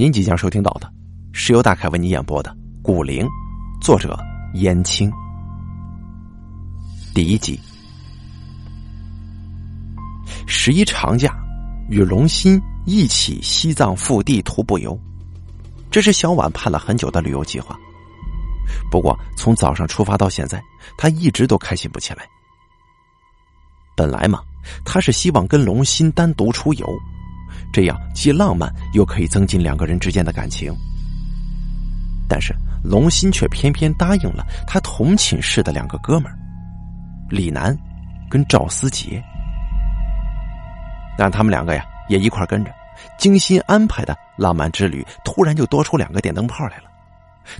[0.00, 0.90] 您即将收听到的，
[1.30, 2.50] 是由大凯为您演播的
[2.82, 3.26] 《古灵》，
[3.82, 4.18] 作者
[4.54, 5.12] 燕青。
[7.12, 7.60] 第一集，
[10.46, 11.38] 十一长假，
[11.90, 14.98] 与龙心一起西藏腹地徒步游，
[15.90, 17.78] 这是小婉盼了很久的旅游计划。
[18.90, 20.64] 不过，从早上出发到现在，
[20.96, 22.26] 他一直都开心不起来。
[23.94, 24.40] 本来嘛，
[24.82, 26.88] 他是希望跟龙心单独出游。
[27.72, 30.74] 这样既浪漫又可以增进两个人之间的感情，
[32.28, 36.36] 但是龙心却偏偏答应了他同寝室的两个哥们儿
[37.28, 37.76] 李楠
[38.28, 39.22] 跟赵思杰，
[41.16, 42.72] 让他们两个呀也一块跟着，
[43.18, 46.84] 精心安排的浪漫之旅突然就多出两个电灯泡来了，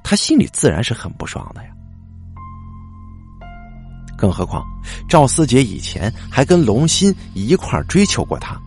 [0.02, 1.70] 他心里自然是很不爽的呀。
[4.16, 4.65] 更何况
[5.09, 8.60] 赵思杰以前还跟龙心一块追求过他。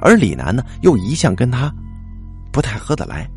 [0.00, 1.72] 而李楠呢，又一向跟他
[2.52, 3.28] 不太合得来。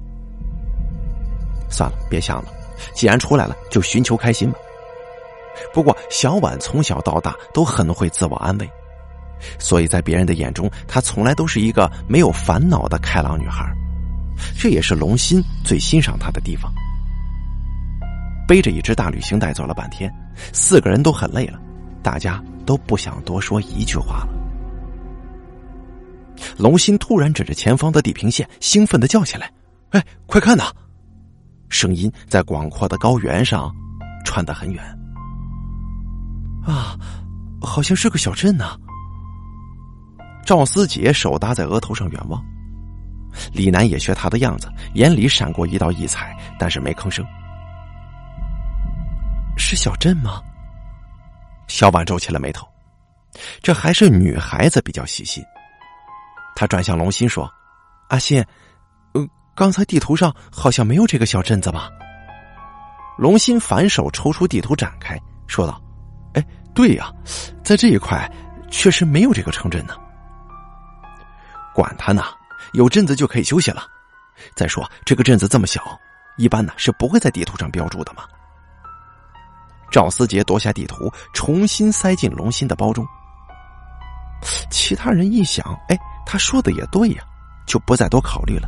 [1.69, 2.51] 算了，别想了，
[2.93, 4.57] 既然出来了，就寻求开心吧。
[5.73, 8.69] 不过小婉从小到大都很会自我安慰，
[9.59, 13.65] 所以在别人的眼中，她从来都是一个没有烦恼的开朗女孩。
[14.57, 16.71] 这也是龙心最欣赏她的地方。
[18.47, 20.13] 背着一只大旅行袋走了半天，
[20.51, 21.59] 四个人都很累了，
[22.01, 24.42] 大家都不想多说一句话了。
[26.57, 29.51] 龙心突然指着前方的地平线，兴奋的叫起来
[29.91, 30.71] ：“哎，快看呐！”
[31.69, 33.73] 声音在广阔的高原上
[34.25, 34.83] 传得很远。
[36.65, 36.97] 啊，
[37.61, 38.77] 好像是个小镇呐！
[40.45, 42.43] 赵思杰手搭在额头上远望，
[43.53, 47.25] 李楠也学他的样子，眼里闪过一道异彩，但是没吭声。
[49.57, 50.41] 是小镇吗？
[51.67, 52.67] 小婉皱起了眉头，
[53.61, 55.43] 这还是女孩子比较细心。
[56.55, 57.51] 他转向龙心说
[58.09, 58.45] ：“阿信，
[59.13, 61.89] 呃，刚才地图上好像没有这个小镇子吧？”
[63.17, 65.81] 龙心反手抽出地图展开，说道
[66.33, 67.11] ：“哎，对呀，
[67.63, 68.29] 在这一块
[68.69, 69.95] 确实没有这个城镇呢。
[71.73, 72.23] 管他呢，
[72.73, 73.83] 有镇子就可以休息了。
[74.55, 75.81] 再说这个镇子这么小，
[76.37, 78.23] 一般呢是不会在地图上标注的嘛。”
[79.91, 83.05] 赵思杰夺下地图，重新塞进龙心的包中。
[84.71, 85.97] 其他人一想，哎。
[86.25, 87.23] 他说的也对呀，
[87.65, 88.67] 就不再多考虑了，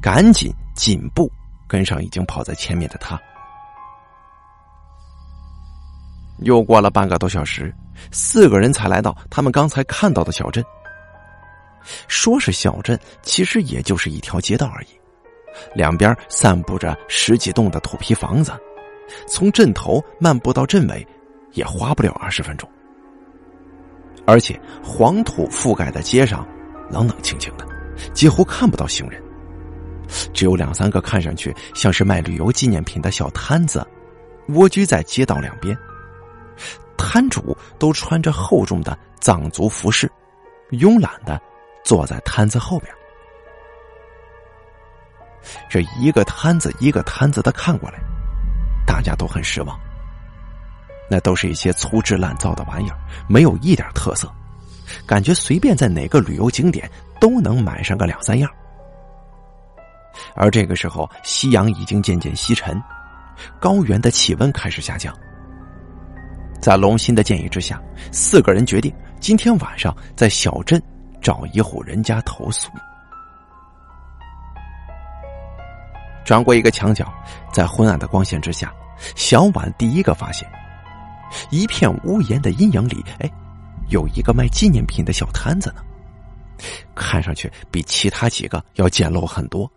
[0.00, 1.30] 赶紧紧步
[1.66, 3.18] 跟上已经跑在前面的他。
[6.40, 7.74] 又过了半个多小时，
[8.12, 10.62] 四个人才来到他们刚才看到的小镇。
[12.08, 14.88] 说是小镇，其实也就是一条街道而已，
[15.74, 18.52] 两边散布着十几栋的土坯房子，
[19.26, 21.06] 从镇头漫步到镇尾，
[21.52, 22.68] 也花不了二十分钟。
[24.26, 26.46] 而且黄土覆盖的街上。
[26.90, 27.66] 冷冷清清的，
[28.12, 29.22] 几乎看不到行人，
[30.32, 33.86] 只有两三个看上去像是卖旅游纪念品的小摊子，
[34.48, 35.76] 蜗居在街道两边。
[36.96, 40.10] 摊主都穿着厚重的藏族服饰，
[40.70, 41.40] 慵懒的
[41.84, 42.92] 坐在摊子后边。
[45.68, 47.98] 这一个摊子一个摊子的看过来，
[48.86, 49.78] 大家都很失望。
[51.08, 52.98] 那都是一些粗制滥造的玩意儿，
[53.28, 54.28] 没有一点特色。
[55.06, 58.50] 感觉随便在哪个旅游景点都能买上个两三样，
[60.34, 62.80] 而这个时候夕阳已经渐渐西沉，
[63.60, 65.14] 高原的气温开始下降。
[66.60, 67.80] 在龙心的建议之下，
[68.12, 70.82] 四个人决定今天晚上在小镇
[71.20, 72.70] 找一户人家投宿。
[76.24, 77.12] 转过一个墙角，
[77.52, 78.72] 在昏暗的光线之下，
[79.14, 80.48] 小婉第一个发现，
[81.50, 83.30] 一片屋檐的阴影里，哎。
[83.88, 85.82] 有一个卖纪念品的小摊子呢，
[86.94, 89.70] 看上去比其他几个要简陋很多，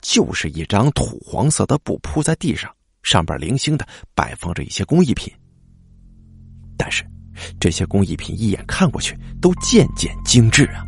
[0.00, 2.70] 就是一张土黄色的布铺在地上，
[3.02, 5.32] 上边零星的摆放着一些工艺品。
[6.76, 7.04] 但是
[7.60, 10.84] 这些工艺品一眼看过去都渐渐精致啊！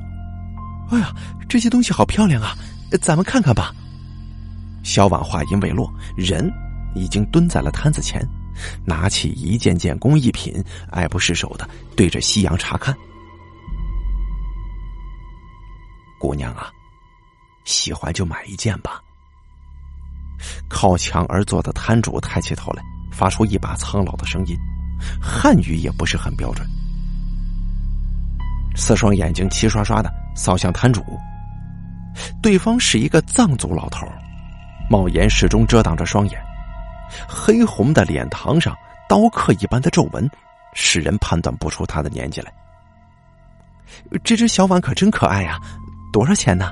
[0.91, 1.15] 哎呀，
[1.49, 2.57] 这些东西好漂亮啊，
[3.01, 3.73] 咱们看看吧。
[4.83, 6.51] 小婉话音未落，人
[6.95, 8.21] 已经蹲在了摊子前。
[8.85, 12.95] 拿起一件件工艺品，爱不释手的对着夕阳查看。
[16.19, 16.71] 姑娘啊，
[17.65, 19.01] 喜欢就买一件吧。
[20.69, 24.57] 靠墙而坐的摊主抬起头来，发出一把苍老的声音，
[25.21, 26.67] 汉语也不是很标准。
[28.77, 31.03] 四双眼睛齐刷刷的扫向摊主，
[32.43, 34.07] 对方是一个藏族老头，
[34.91, 36.44] 帽檐始终遮挡着双眼。
[37.29, 38.77] 黑红的脸膛上
[39.09, 40.29] 刀刻一般的皱纹，
[40.73, 42.53] 使人判断不出他的年纪来。
[44.25, 45.59] 这只小碗可真可爱呀，
[46.13, 46.71] 多少钱呢？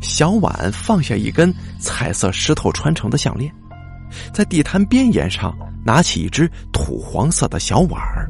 [0.00, 3.52] 小婉放下一根彩色石头穿成的项链，
[4.32, 8.28] 在地摊边沿上拿起一只土黄色的小碗儿。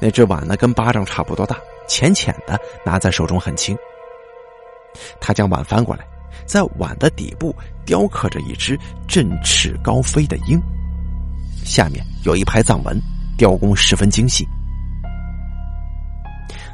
[0.00, 1.56] 那只碗呢，跟巴掌差不多大，
[1.88, 3.76] 浅浅的，拿在手中很轻。
[5.20, 6.04] 他将碗翻过来，
[6.46, 7.54] 在碗的底部
[7.84, 10.60] 雕刻着一只振翅高飞的鹰，
[11.64, 13.00] 下面有一排藏文，
[13.36, 14.46] 雕工十分精细。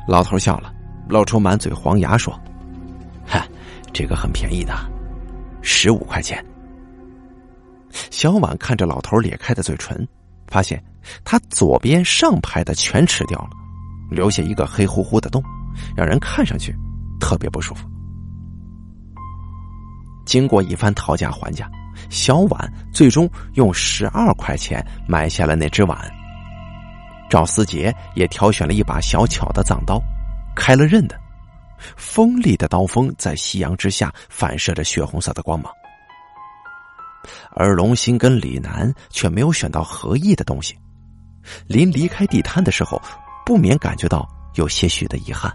[0.08, 0.72] 老头笑了，
[1.08, 2.32] 露出满嘴黄牙说
[3.26, 3.46] ：“哈，
[3.92, 4.74] 这个很便宜的，
[5.62, 6.44] 十五块钱。”
[8.10, 10.06] 小婉看着老头咧开的嘴唇，
[10.46, 10.82] 发现
[11.24, 13.50] 他左边上排的全吃掉了，
[14.10, 15.42] 留下一个黑乎乎的洞，
[15.96, 16.72] 让人看上去
[17.18, 17.89] 特别不舒服。
[20.24, 21.70] 经过一番讨价还价，
[22.08, 25.98] 小婉最终用十二块钱买下了那只碗。
[27.28, 30.00] 赵思杰也挑选了一把小巧的藏刀，
[30.56, 31.18] 开了刃的，
[31.96, 35.72] 锋利的刀锋在夕阳之下反射着血红色的光芒。
[37.52, 40.76] 而龙心跟李楠却没有选到合意的东西，
[41.66, 43.00] 临离开地摊的时候，
[43.44, 45.52] 不免感觉到有些许的遗憾。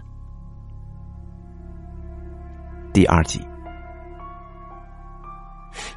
[2.92, 3.46] 第二集，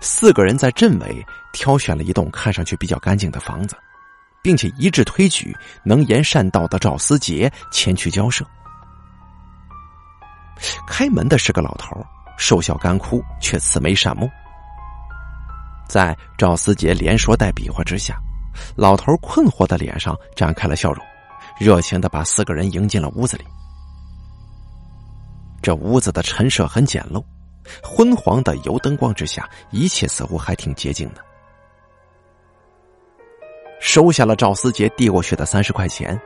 [0.01, 3.75] 四个人在镇委挑选了一栋看上去比较干净的房子。
[4.41, 8.45] 并且一致推举能言善道的赵思杰前去交涉。
[10.87, 12.01] 开门的是个老头，
[12.37, 14.29] 瘦小干枯，却慈眉善目。
[15.87, 18.17] 在赵思杰连说带比划之下，
[18.75, 21.03] 老头困惑的脸上展开了笑容，
[21.59, 23.45] 热情的把四个人迎进了屋子里。
[25.61, 27.23] 这屋子的陈设很简陋，
[27.83, 31.21] 昏黄的油灯光之下，一切似乎还挺洁净的。
[33.79, 36.19] 收下了赵思杰递过去的三十块钱，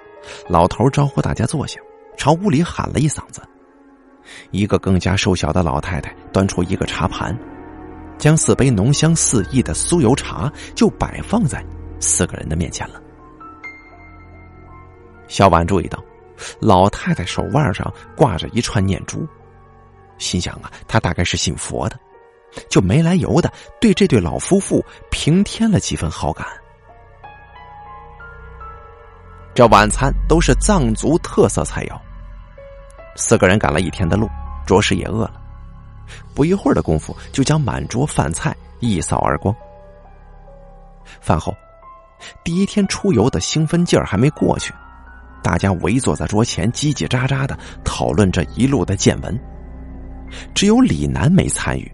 [0.47, 1.79] 老头招呼大家坐下，
[2.17, 3.41] 朝屋里喊了一嗓子。
[4.51, 7.37] 一个更加瘦小的老太太端出一个茶盘，
[8.17, 11.63] 将四杯浓香四溢的酥油茶就摆放在
[11.99, 13.01] 四个人的面前了。
[15.27, 16.03] 小婉注意到，
[16.59, 19.27] 老太太手腕上挂着一串念珠，
[20.23, 21.99] 心想啊，他大概是信佛的，
[22.69, 26.47] 就没来由的对这对老夫妇平添了几分好感。
[29.53, 31.99] 这晚餐都是藏族特色菜肴。
[33.15, 34.27] 四个人赶了一天的路，
[34.65, 35.39] 着实也饿了。
[36.33, 39.55] 不一会儿的功夫，就将满桌饭菜一扫而光。
[41.21, 41.55] 饭后，
[42.43, 44.73] 第一天出游的兴奋劲儿还没过去，
[45.43, 49.39] 大家围坐在桌前，叽叽喳喳的讨论这一路的见闻。
[50.53, 51.91] 只有李楠没参与，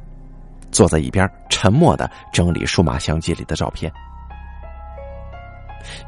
[0.71, 3.91] 坐在一边沉默的整理数码相机里的照片。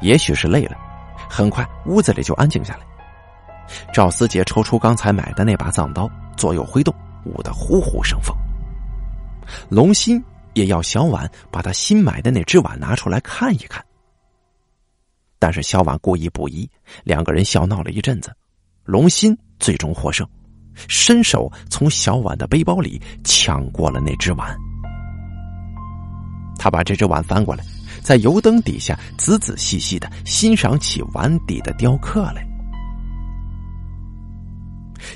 [0.00, 0.76] 也许是累了。
[1.28, 2.80] 很快，屋子里就安静下来。
[3.92, 6.94] 赵思杰抽出刚才买的那把藏刀，左右挥动，
[7.24, 8.36] 舞得呼呼生风。
[9.70, 13.82] 龙心也要小婉把他新买的那只碗拿出来看一看。
[15.38, 16.68] 但是小婉故意不依，
[17.02, 18.30] 两个人笑闹了一阵子，
[18.84, 20.28] 龙心最终获胜，
[20.88, 24.56] 伸手从小婉的背包里抢过了那只碗。
[26.58, 27.64] 他把这只碗翻过来。
[28.02, 32.44] 在油灯底下，仔仔细细的欣赏起碗底的雕刻来。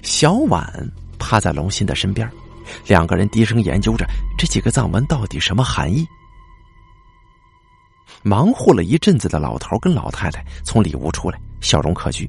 [0.03, 0.89] 小婉
[1.19, 2.31] 趴在龙心的身边，
[2.87, 4.07] 两个人低声研究着
[4.39, 6.07] 这几个藏文到底什么含义。
[8.23, 12.29] 忙活了一阵子的老头跟老太太从里屋出来，笑容可掬。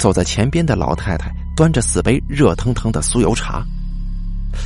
[0.00, 3.64] 走在前边的老太太端着四杯热腾腾的酥油茶。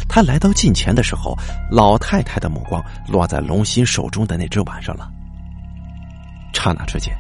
[0.09, 1.37] 他来到近前的时候，
[1.71, 5.09] 老太太的目光落在龙心手中的那只碗上了。
[6.53, 7.15] 刹那之间，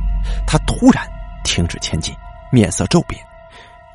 [0.46, 1.06] 他突然
[1.44, 2.14] 停止前进，
[2.50, 3.22] 面色骤变，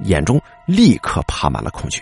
[0.06, 2.02] 眼中立刻爬满了恐惧。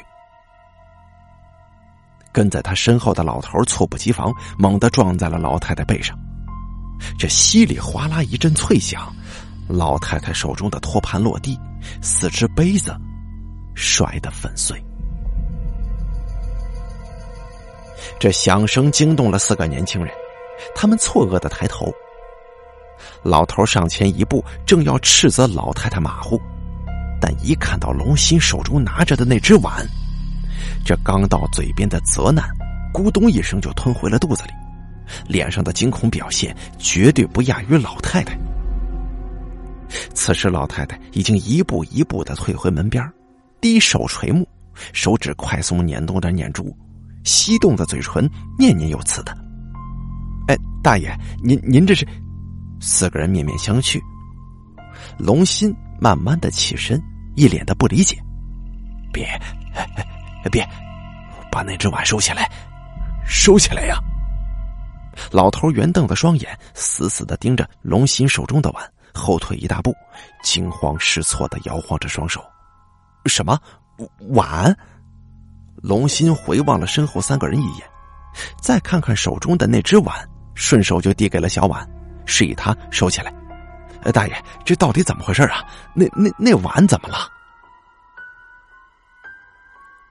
[2.31, 6.15] 跟在他身后的老头猝不及防，猛地撞在了老太太背上。
[7.17, 9.11] 这稀里哗啦一阵脆响，
[9.67, 11.59] 老太太手中的托盘落地，
[12.01, 12.95] 四只杯子
[13.75, 14.81] 摔得粉碎。
[18.19, 20.13] 这响声惊动了四个年轻人，
[20.75, 21.91] 他们错愕的抬头。
[23.23, 26.39] 老头上前一步，正要斥责老太太马虎，
[27.21, 29.85] 但一看到龙心手中拿着的那只碗，
[30.85, 32.45] 这刚到嘴边的责难，
[32.93, 34.51] 咕咚一声就吞回了肚子里，
[35.27, 38.37] 脸上的惊恐表现绝对不亚于老太太。
[40.13, 43.01] 此时，老太太已经一步一步的退回门边，
[43.61, 44.47] 低手垂目，
[44.93, 46.75] 手指快速捻动着念珠。
[47.23, 49.37] 翕动的嘴唇，念念有词的。
[50.47, 52.07] 哎，大爷，您您这是？
[52.79, 53.99] 四个人面面相觑。
[55.17, 57.01] 龙心慢慢的起身，
[57.35, 58.17] 一脸的不理解。
[59.11, 59.27] 别，
[60.49, 60.65] 别，
[61.51, 62.49] 把那只碗收起来，
[63.25, 63.97] 收起来呀！
[65.31, 69.93] 老头圆瞪的双眼死死的盯着龙心手中的碗，后退一大步，
[70.41, 72.41] 惊慌失措的摇晃着双手。
[73.25, 73.59] 什么
[74.29, 74.75] 碗？
[75.81, 77.89] 龙心回望了身后三个人一眼，
[78.61, 81.89] 再看看手中的那只碗，顺手就递给了小婉，
[82.25, 83.33] 示意他收起来。
[84.13, 85.63] 大爷，这到底怎么回事啊？
[85.93, 87.17] 那那那碗怎么了？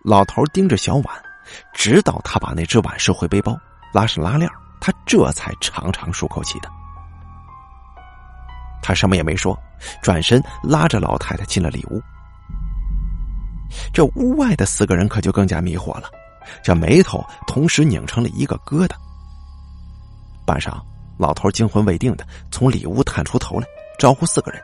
[0.04, 1.04] 老头盯着小婉，
[1.74, 3.54] 直到他把那只碗收回背包，
[3.92, 4.50] 拉上拉链，
[4.80, 6.70] 他这才长长舒口气的。
[8.80, 9.58] 他什么也没说，
[10.00, 12.02] 转身拉着老太太进了里屋。
[13.92, 16.10] 这屋外的四个人可就更加迷惑了，
[16.62, 18.94] 这眉头同时拧成了一个疙瘩。
[20.46, 20.80] 半晌，
[21.18, 23.66] 老头惊魂未定的从里屋探出头来，
[23.98, 24.62] 招呼四个人。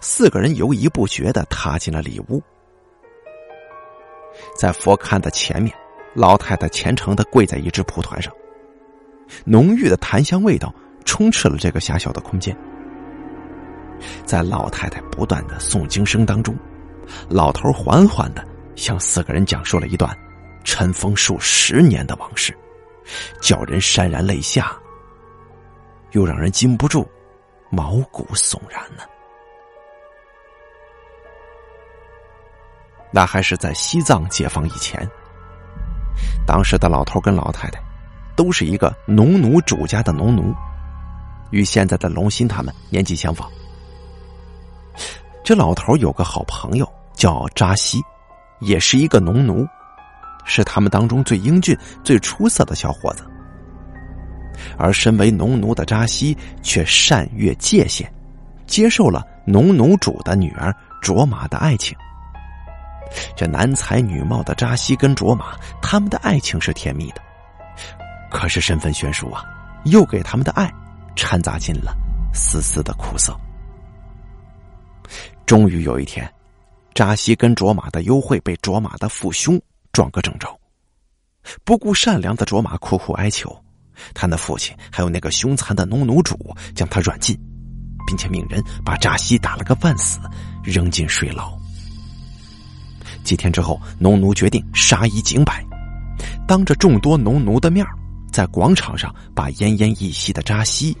[0.00, 2.40] 四个人犹疑不决的踏进了里屋。
[4.56, 5.74] 在佛龛的前面，
[6.14, 8.32] 老太太虔诚的跪在一只蒲团上，
[9.44, 10.72] 浓郁的檀香味道
[11.04, 12.56] 充斥了这个狭小的空间。
[14.24, 16.56] 在老太太不断的诵经声当中。
[17.28, 20.16] 老头缓缓的向四个人讲述了一段
[20.64, 22.56] 尘封数十年的往事，
[23.40, 24.76] 叫人潸然泪下，
[26.12, 27.08] 又让人禁不住
[27.70, 29.02] 毛骨悚然呢。
[33.10, 35.06] 那还是在西藏解放以前，
[36.46, 37.78] 当时的老头跟老太太
[38.34, 40.54] 都是一个农奴主家的农奴，
[41.50, 43.50] 与现在的龙心他们年纪相仿。
[45.44, 46.90] 这老头有个好朋友。
[47.22, 48.02] 叫扎西，
[48.58, 49.64] 也是一个农奴，
[50.44, 53.22] 是他们当中最英俊、最出色的小伙子。
[54.76, 58.12] 而身为农奴的扎西却善越界限，
[58.66, 61.96] 接受了农奴主的女儿卓玛的爱情。
[63.36, 67.22] 这男才女貌的扎西跟卓玛，他们的爱情是甜蜜的，
[68.32, 69.44] 可是身份悬殊啊，
[69.84, 70.68] 又给他们的爱
[71.14, 71.96] 掺杂进了
[72.34, 73.32] 丝丝的苦涩。
[75.46, 76.28] 终于有一天。
[76.94, 79.60] 扎西跟卓玛的幽会被卓玛的父兄
[79.92, 80.48] 撞个正着，
[81.64, 83.54] 不顾善良的卓玛苦苦哀求，
[84.14, 86.36] 他那父亲还有那个凶残的农奴主
[86.74, 87.38] 将他软禁，
[88.06, 90.18] 并且命人把扎西打了个半死，
[90.62, 91.58] 扔进水牢。
[93.24, 95.64] 几天之后，农奴决定杀一儆百，
[96.46, 97.86] 当着众多农奴的面
[98.30, 100.96] 在广场上把奄奄一息的扎西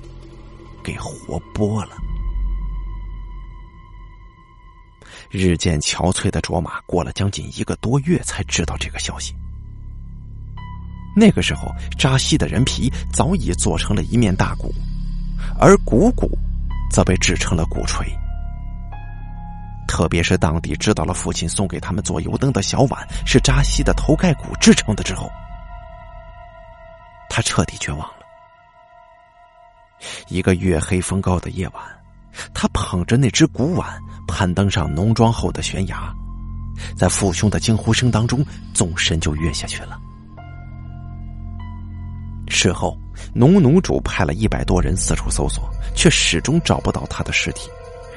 [0.82, 1.96] 给活剥了。
[5.32, 9.34] 日渐憔悴的卓玛过了将近一个多月才知道这个消息。
[11.16, 14.72] 那个时候，扎西的人皮早已做成了一面大鼓，
[15.58, 16.38] 而鼓鼓
[16.90, 18.06] 则被制成了鼓槌。
[19.88, 25.30] 特别是当地知道了父亲送给他们做油灯的小碗是扎西的头盖骨制成的之后，
[27.28, 28.14] 他彻底绝望了。
[30.28, 31.84] 一个月黑风高的夜晚，
[32.54, 34.00] 他捧着那只古碗。
[34.28, 36.10] 攀登上农庄后的悬崖，
[36.96, 40.00] 在父兄的惊呼声当中，纵身就跃下去了。
[42.48, 42.96] 事后，
[43.34, 47.68] 农奴主派了一百多人四处搜索，却始终找不到他的尸体，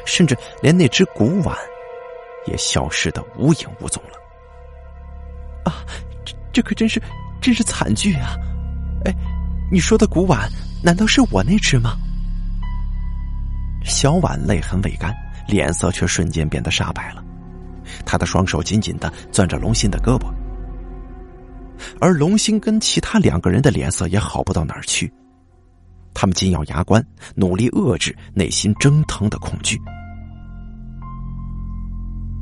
[0.05, 1.57] 甚至连那只古碗
[2.45, 4.11] 也消失的无影无踪了。
[5.69, 5.83] 啊，
[6.23, 7.01] 这这可真是，
[7.41, 8.37] 真是惨剧啊！
[9.03, 9.13] 哎，
[9.69, 10.49] 你说的古碗，
[10.81, 11.97] 难道是我那只吗？
[13.85, 15.15] 小婉泪痕未干。
[15.47, 17.23] 脸色却瞬间变得煞白了，
[18.03, 20.25] 他的双手紧紧的攥着龙心的胳膊，
[22.01, 25.13] 而龙心跟其他两个人的脸色也好不到哪儿去，
[26.15, 29.79] 他们紧咬牙关，努力遏制内心蒸腾的恐惧。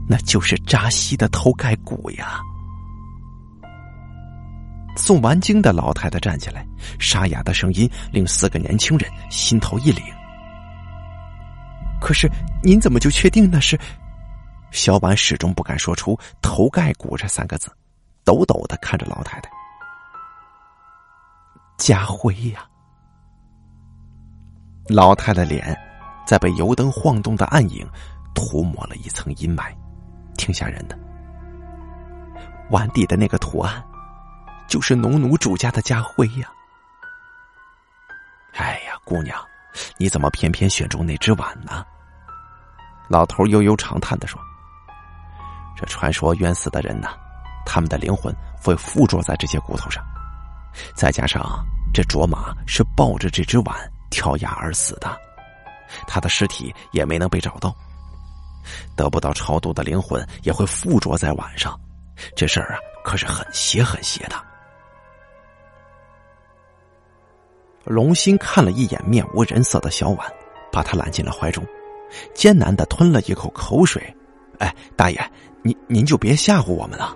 [0.07, 2.39] 那就是扎西的头盖骨呀！
[4.95, 6.65] 诵完经的老太太站起来，
[6.99, 10.01] 沙哑的声音令四个年轻人心头一凛。
[12.03, 12.29] 可是，
[12.61, 13.79] 您怎么就确定那是？
[14.71, 17.71] 小婉始终不敢说出“头盖骨”这三个字，
[18.25, 19.49] 抖抖的看着老太太。
[21.77, 22.67] 家辉呀！
[24.89, 25.73] 老太太脸
[26.27, 27.89] 在被油灯晃动的暗影
[28.35, 29.73] 涂抹了一层阴霾，
[30.37, 30.99] 挺吓人的。
[32.69, 33.81] 碗底的那个图案，
[34.67, 36.51] 就是农奴主家的家徽呀！
[38.55, 39.39] 哎呀，姑娘，
[39.97, 41.85] 你怎么偏偏选中那只碗呢？
[43.13, 44.41] 老头悠悠长叹的说
[45.77, 47.09] ：“这传说冤死的人呐，
[47.63, 50.03] 他们的灵魂会附着在这些骨头上，
[50.95, 53.77] 再加上这卓玛是抱着这只碗
[54.09, 55.15] 跳崖而死的，
[56.07, 57.71] 他的尸体也没能被找到，
[58.95, 61.79] 得不到超度的灵魂也会附着在碗上，
[62.35, 64.35] 这事儿啊，可是很邪很邪的。
[67.83, 70.33] 龙心看了一眼面无人色的小婉，
[70.71, 71.63] 把他揽进了怀中，
[72.33, 74.01] 艰难的吞了一口口水。
[74.59, 77.15] 哎，大爷，您您就别吓唬我们了。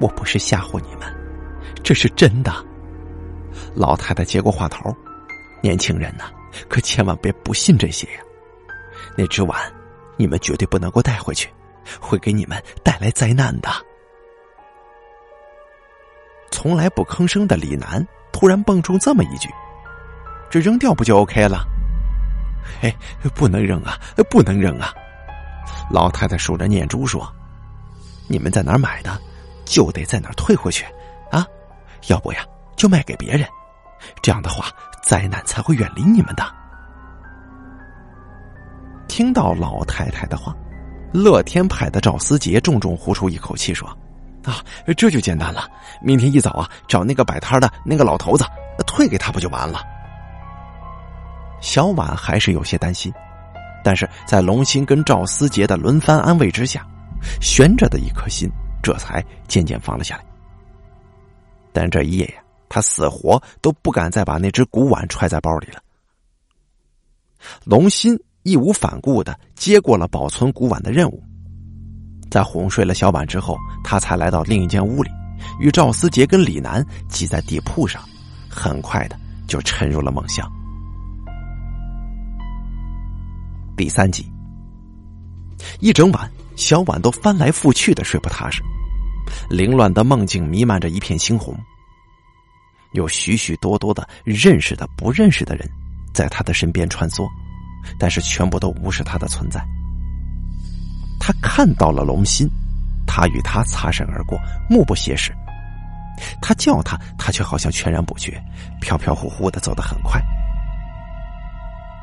[0.00, 1.02] 我不是吓唬你们，
[1.82, 2.52] 这是真的。
[3.74, 4.94] 老太太接过话头
[5.62, 6.24] ：“年轻人呐，
[6.68, 8.20] 可千万别不信这些呀。
[9.16, 9.60] 那只碗，
[10.16, 11.48] 你们绝对不能够带回去，
[12.00, 13.68] 会给你们带来灾难的。”
[16.50, 18.06] 从来不吭声的李楠。
[18.32, 19.48] 突然蹦出这么一句
[20.50, 21.64] ：“这扔掉不就 OK 了？”
[22.82, 22.94] 哎，
[23.34, 23.98] 不能扔啊，
[24.30, 24.92] 不能扔啊！
[25.90, 27.32] 老太太数着念珠说
[28.28, 29.18] ：“你们在哪儿买的，
[29.64, 30.84] 就得在哪儿退回去
[31.30, 31.46] 啊！
[32.08, 32.44] 要不呀，
[32.76, 33.48] 就卖给别人。
[34.22, 34.66] 这样的话，
[35.02, 36.44] 灾难才会远离你们的。”
[39.08, 40.54] 听到老太太的话，
[41.12, 43.88] 乐天派的赵思杰重重呼出一口气说。
[44.44, 44.62] 啊，
[44.96, 45.68] 这就简单了。
[46.00, 48.44] 明天一早啊，找那个摆摊的那个老头子
[48.86, 49.80] 退给他不就完了？
[51.60, 53.12] 小婉还是有些担心，
[53.82, 56.86] 但是在龙心跟赵思杰的轮番安慰之下，
[57.40, 58.48] 悬着的一颗心
[58.82, 60.24] 这才渐渐放了下来。
[61.72, 65.80] 但这一夜呀，他死活都不敢再把那只古碗揣在包里了。
[67.64, 71.22] 龙心义无反顾的接过了保存古碗的任务。
[72.30, 75.10] 在哄睡了小婉之后，他才来到另一间屋里，
[75.60, 78.02] 与赵思杰跟李楠挤在地铺上，
[78.48, 80.50] 很快的就沉入了梦乡。
[83.76, 84.26] 第三集，
[85.80, 88.62] 一整晚，小婉都翻来覆去的睡不踏实，
[89.50, 91.54] 凌乱的梦境弥漫着一片猩红，
[92.92, 95.68] 有许许多多的认识的、不认识的人
[96.14, 97.28] 在他的身边穿梭，
[97.98, 99.62] 但是全部都无视他的存在。
[101.20, 102.48] 他看到了龙心，
[103.06, 104.40] 他与他擦身而过，
[104.70, 105.30] 目不斜视。
[106.40, 108.42] 他叫他，他却好像全然不觉，
[108.80, 110.18] 飘飘忽忽的走得很快。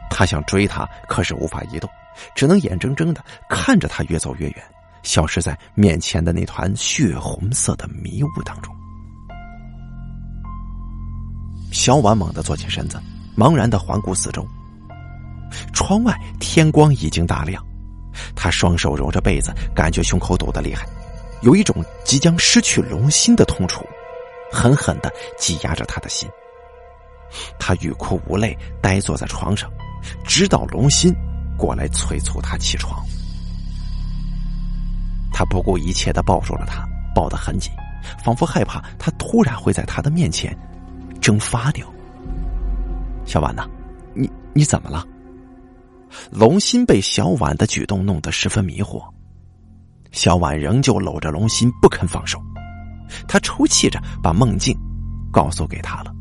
[0.10, 1.90] 他想追他，可是无法移动，
[2.36, 4.64] 只能眼睁睁的看着他越走越远，
[5.02, 8.74] 消失在面前的那团血红色的迷雾当中。
[11.72, 13.02] 小婉猛地坐起身子，
[13.36, 14.46] 茫然的环顾四周。
[15.74, 17.64] 窗外天光已经大亮。
[18.36, 20.86] 他双手揉着被子，感觉胸口堵得厉害，
[21.42, 23.84] 有一种即将失去龙心的痛楚，
[24.52, 26.30] 狠狠的挤压着他的心。
[27.58, 29.68] 他欲哭无泪，呆坐在床上，
[30.26, 31.14] 直到龙心
[31.58, 33.04] 过来催促他起床。
[35.32, 37.72] 他不顾一切的抱住了他，抱得很紧，
[38.24, 40.56] 仿佛害怕他突然会在他的面前
[41.20, 41.92] 蒸发掉。
[43.26, 43.68] 小婉呐，
[44.14, 45.06] 你你怎么了？
[46.30, 49.04] 龙心被小婉的举动弄得十分迷惑，
[50.12, 52.40] 小婉仍旧搂着龙心不肯放手，
[53.28, 54.78] 他抽泣着把梦境
[55.32, 56.13] 告诉给他了。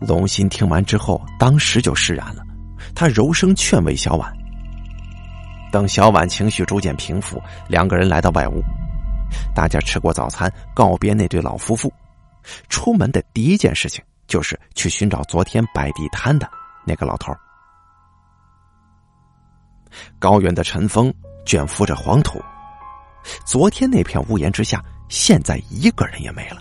[0.00, 2.42] 龙心听完之后，当时就释然了，
[2.94, 4.32] 他柔声劝慰小婉。
[5.72, 8.60] 等小婉情绪逐渐平复，两个人来到外屋，
[9.54, 11.92] 大家吃过早餐，告别那对老夫妇，
[12.68, 16.50] 出门的第一件事情就是去寻找昨天摆地摊的。
[16.84, 17.32] 那个老头
[20.18, 21.12] 高原的晨风
[21.44, 22.40] 卷拂着黄土，
[23.44, 26.60] 昨天那片屋檐之下，现在一个人也没了。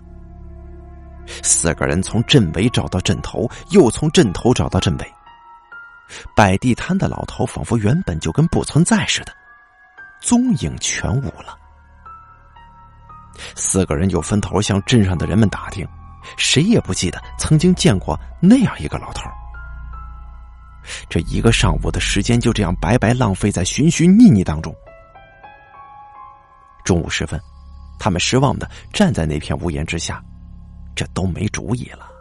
[1.43, 5.13] 四个人从镇尾找到镇头，又从镇头找到镇尾。
[6.35, 9.33] 摆地摊的老头仿佛原本就跟不存在似的，
[10.21, 11.57] 踪影全无了。
[13.55, 15.87] 四个人又分头向镇上的人们打听，
[16.35, 19.29] 谁也不记得曾经见过那样一个老头。
[21.07, 24.75] 这一个上午的时间就这样白白浪费在寻寻觅觅当中。
[26.83, 27.39] 中午时分，
[27.99, 30.23] 他们失望的站在那片屋檐之下，
[30.99, 32.11] 这都没主意了。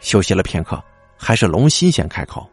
[0.00, 0.82] 休息了片刻，
[1.16, 2.50] 还是龙心先开口：“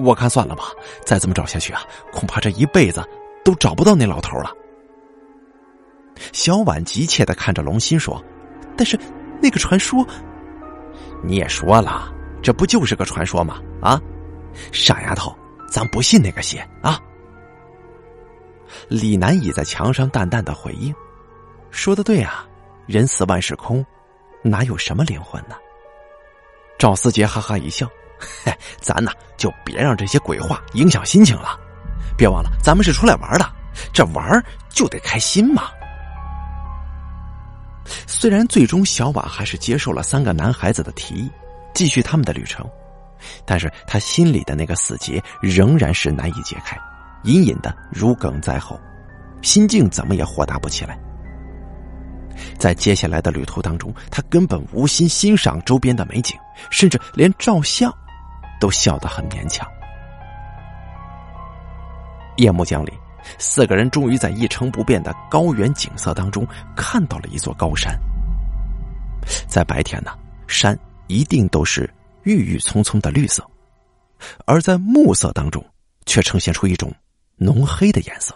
[0.00, 0.64] 我看算了吧，
[1.04, 3.06] 再这么找下去啊，恐怕这一辈子
[3.44, 4.50] 都找不到那老头了。”
[6.32, 8.18] 小婉急切的看着龙心说
[8.78, 8.98] ：“但是
[9.42, 10.02] 那个传说，
[11.22, 12.10] 你也说了。”
[12.42, 13.60] 这不就是个传说吗？
[13.82, 14.00] 啊，
[14.72, 15.36] 傻丫头，
[15.70, 16.98] 咱不信那个邪啊！
[18.88, 20.94] 李楠倚在墙上淡淡的回应
[21.78, 22.44] ：“说的对啊，
[22.86, 23.86] 人死万事空，
[24.42, 25.54] 哪有什么灵魂呢？”
[26.76, 27.88] 赵思杰哈哈一笑
[28.44, 31.56] ：“嘿，咱呐就别让这些鬼话影响心情了。
[32.16, 33.48] 别忘了，咱们是出来玩的，
[33.92, 35.70] 这玩就得开心嘛。”
[38.08, 41.30] 虽然最终小婉还是接受了三个男孩子的提议。
[41.74, 42.68] 继续他们的旅程，
[43.44, 46.76] 但是他心里的那个死结仍然是难以解开，
[47.22, 48.80] 隐隐的如鲠在喉，
[49.42, 50.98] 心境怎么也豁达不起来。
[52.58, 56.36] 在接下来的旅途当中，他根本无心欣赏周边的美景，
[56.70, 57.92] 甚至连照相
[58.60, 59.66] 都笑得很勉强。
[62.36, 62.92] 夜幕降临，
[63.38, 67.98] 四个人终于在一成不变的高原景色当中看到了一座高山。
[69.46, 70.12] 在白天呢，
[70.46, 71.88] 山一定都是
[72.22, 73.44] 郁郁葱葱的绿色，
[74.46, 75.64] 而在暮色当中，
[76.06, 76.92] 却呈现出一种
[77.36, 78.34] 浓黑的颜色。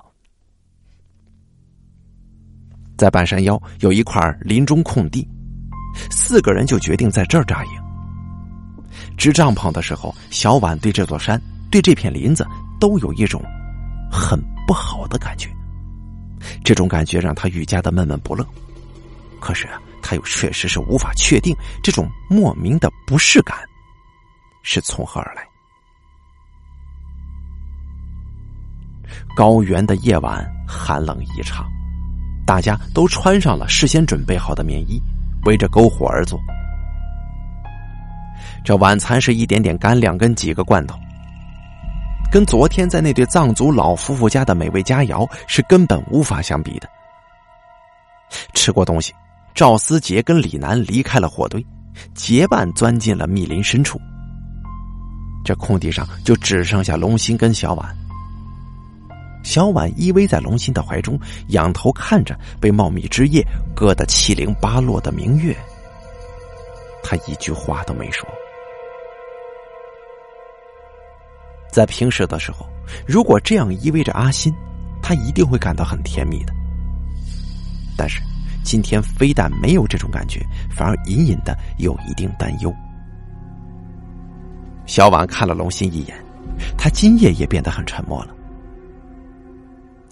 [3.02, 5.28] 在半山腰有一块林中空地，
[6.08, 7.72] 四个人就决定在这儿扎营。
[9.16, 12.46] 支帐篷的时候，小婉对这座山、对这片林子
[12.78, 13.42] 都有一种。
[14.08, 15.48] 很不好的感觉，
[16.62, 18.46] 这种感觉让他愈加的闷闷不乐。
[19.40, 23.58] 可是啊，他又确实是无法确定这种莫名的不适感
[24.62, 25.42] 是从何而来。
[29.34, 31.68] 高原的夜晚寒冷异常，
[32.46, 35.00] 大家都穿上了事先准备好的棉衣，
[35.44, 36.38] 围着篝火而坐。
[38.64, 40.98] 这晚餐是一点点干粮跟几个罐头。
[42.30, 46.88] 跟昨天在那对藏族老夫妇家的美味佳肴是根本无法相比的。
[48.54, 49.12] 吃过东西，
[49.54, 51.64] 赵思杰跟李楠离开了火堆，
[52.14, 54.00] 结伴钻进了密林深处。
[55.44, 57.96] 这空地上就只剩下龙心跟小婉。
[59.42, 65.56] 小婉依偎在龙心的怀中，仰头看着被茂密枝叶割得七零八落的明月，
[67.02, 68.28] 他一句话都没说。
[71.70, 72.66] 在平时的时候，
[73.06, 74.54] 如果这样依偎着阿欣，
[75.02, 76.52] 他一定会感到很甜蜜的。
[77.96, 78.20] 但是
[78.62, 82.72] 今天非但没有这种感觉，反而隐隐的有一定担忧。
[84.86, 86.16] 小婉看了龙心一眼，
[86.76, 88.34] 他今夜也变得很沉默了。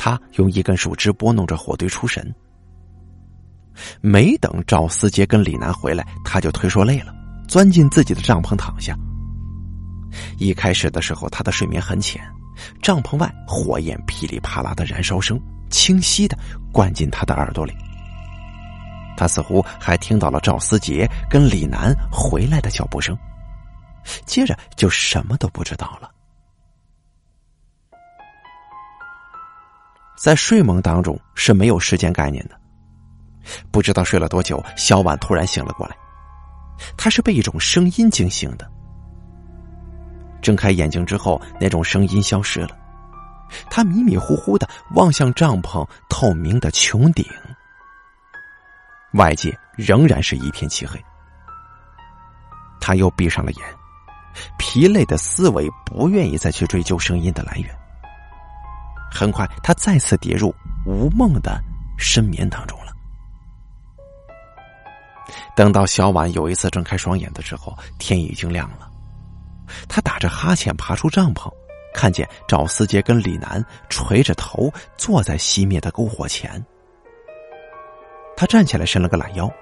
[0.03, 2.35] 他用一根树枝拨弄着火堆出神。
[4.01, 7.15] 没等赵思杰跟李楠回来，他就推说累了，
[7.47, 8.97] 钻进自己的帐篷躺下。
[10.39, 12.19] 一开始的时候，他的睡眠很浅，
[12.81, 16.35] 帐篷外火焰噼里啪啦的燃烧声清晰的
[16.73, 17.75] 灌进他的耳朵里。
[19.19, 23.15] 他似乎还听到了赵思杰跟李楠回来的脚步声，
[24.25, 26.11] 接着就什么都不知道了。
[30.21, 32.55] 在睡梦当中是没有时间概念的，
[33.71, 35.97] 不知道睡了多久，小婉突然醒了过来，
[36.95, 38.71] 她是被一种声音惊醒的。
[40.43, 42.77] 睁开眼睛之后，那种声音消失了。
[43.71, 47.25] 他迷迷糊糊的望向帐篷透明的穹顶，
[49.15, 51.03] 外界仍然是一片漆黑。
[52.79, 53.65] 他又闭上了眼，
[54.59, 57.80] 疲累的思维不愿意再去追究声音的来源。
[59.11, 60.55] 很快，他再次跌入
[60.87, 61.61] 无梦的
[61.99, 62.93] 深眠当中了。
[65.55, 68.91] 等到小婉有一次睁开双眼的时候，天已经亮了。
[69.89, 71.53] 他打着哈欠爬出帐篷，
[71.95, 76.65] 看见赵思杰跟李楠垂着头坐在熄灭的篝火前。
[78.37, 79.53] 他站起来伸了个懒腰，“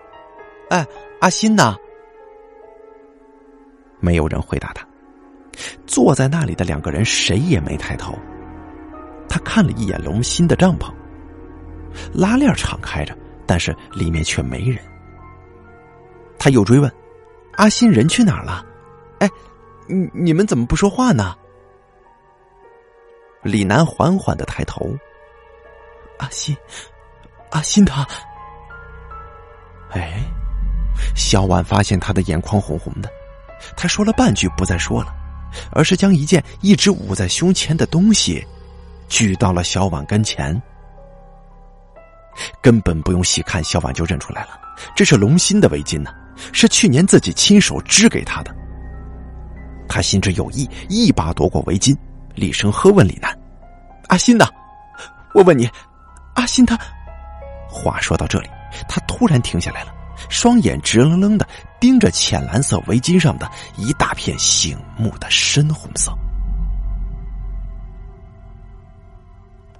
[0.71, 0.87] 哎，
[1.21, 1.77] 阿新呢？”
[4.01, 4.87] 没有人回答他。
[5.87, 8.17] 坐在那里的两个人谁也没抬头。
[9.29, 10.93] 他看了一眼龙心的帐篷，
[12.13, 14.79] 拉链敞开着，但是里面却没人。
[16.39, 16.93] 他又追问
[17.57, 18.65] ：“阿新人去哪儿了？”
[19.21, 19.29] 哎。
[19.91, 21.35] 你你们怎么不说话呢？
[23.43, 24.87] 李楠缓缓的抬头。
[26.19, 26.55] 阿新，
[27.53, 28.07] 阿新他，
[29.93, 30.23] 哎，
[31.17, 33.09] 小婉发现他的眼眶红红的，
[33.79, 35.15] 他说了半句不再说了，
[35.73, 38.47] 而是将一件一直捂在胸前的东西
[39.09, 40.61] 举到了小婉跟前，
[42.63, 44.51] 根本不用细看，小婉就认出来了，
[44.95, 46.11] 这是龙心的围巾呢，
[46.53, 48.55] 是去年自己亲手织给他的。
[49.89, 51.97] 他心知有意，一把夺过围巾，
[52.35, 53.37] 厉声喝问李楠
[54.09, 54.47] ：“阿心呢？
[55.35, 55.69] 我问你，
[56.35, 56.79] 阿心他……”
[57.67, 58.49] 话说到这里，
[58.89, 59.95] 他突然停下来了，
[60.29, 61.49] 双眼直愣愣的
[61.81, 66.13] 盯着浅蓝色围巾上的一大片醒目的深红色。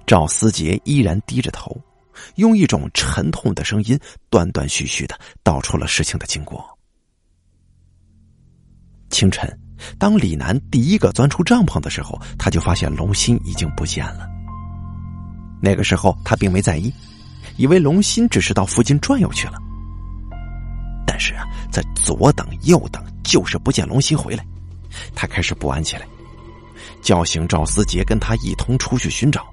[0.09, 1.79] 赵思杰依然低着头，
[2.37, 6.67] 用一种沉痛的声音断断续续的道出了事情的经过。
[9.11, 9.47] 清晨。
[9.97, 14.27] 当李楠第一个钻出帐篷的时候，他就发现龙心已经不见了。
[15.63, 16.93] 那个时候他并没在意，
[17.59, 19.59] 以为龙心只是到附近转悠去了。
[21.07, 24.45] 但是啊，在左等右等，就是不见龙心回来，
[25.15, 26.09] 他开始不安起来。
[27.03, 29.47] 叫醒赵思杰，跟他一同出去寻找。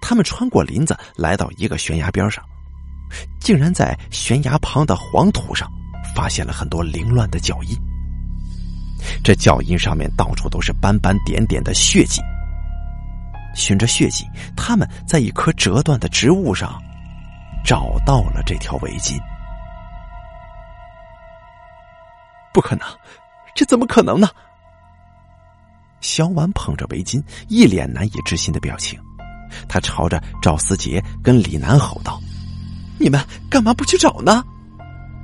[0.00, 2.44] 他们穿过林子，来到一个悬崖边上，
[3.40, 5.70] 竟然在悬崖旁的黄土上
[6.14, 7.76] 发现了很多凌乱的脚印。
[9.24, 12.20] 这脚印上面到处都是斑斑点点的血迹。
[13.54, 14.24] 循着血迹，
[14.56, 16.80] 他们在一棵折断的植物上
[17.64, 19.18] 找到了这条围巾。
[22.52, 22.86] 不可能，
[23.54, 24.28] 这怎么可能呢？
[26.00, 29.00] 小婉捧着围巾，一脸难以置信的表情。
[29.68, 32.20] 他朝着赵思杰跟李楠吼道
[32.98, 34.42] ：“你们干嘛不去找呢？”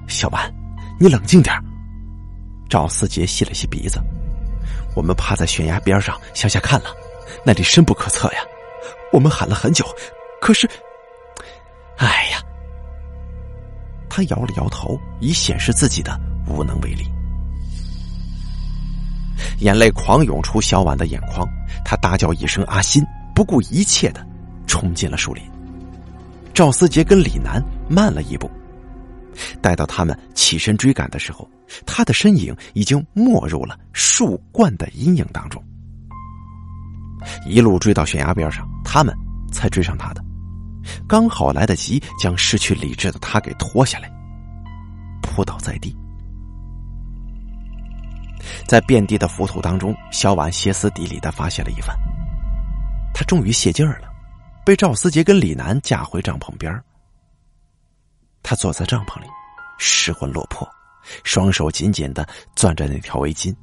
[0.08, 0.52] 小婉，
[1.00, 1.54] 你冷静点
[2.68, 4.00] 赵思杰吸了吸鼻子
[4.94, 6.86] ：“我们趴在悬崖边上向下看了，
[7.44, 8.40] 那里深不可测呀。
[9.12, 9.84] 我们喊了很久，
[10.40, 10.68] 可是……
[11.98, 12.42] 哎呀！”
[14.08, 17.06] 他摇了摇头，以显示自己的无能为力。
[19.60, 21.46] 眼泪狂涌出小婉的眼眶，
[21.84, 23.04] 他大叫一声：“阿新！”
[23.36, 24.26] 不顾一切的
[24.66, 25.44] 冲进了树林。
[26.54, 28.50] 赵思杰跟李楠慢了一步，
[29.60, 31.46] 待到他们起身追赶的时候，
[31.84, 35.62] 他的身影已经没入了树冠的阴影当中。
[37.44, 39.14] 一路追到悬崖边上，他们
[39.52, 40.24] 才追上他的，
[41.06, 44.10] 刚好来得及将失去理智的他给拖下来，
[45.20, 45.94] 扑倒在地。
[48.66, 51.94] 在遍地的浮土当中，小婉歇斯底里的发泄了一番。
[53.18, 54.12] 他终于泄劲儿了，
[54.62, 56.84] 被赵思杰跟李楠架回帐篷边
[58.42, 59.26] 他坐在帐篷里，
[59.78, 60.68] 失魂落魄，
[61.24, 63.56] 双手紧紧的攥着那条围巾，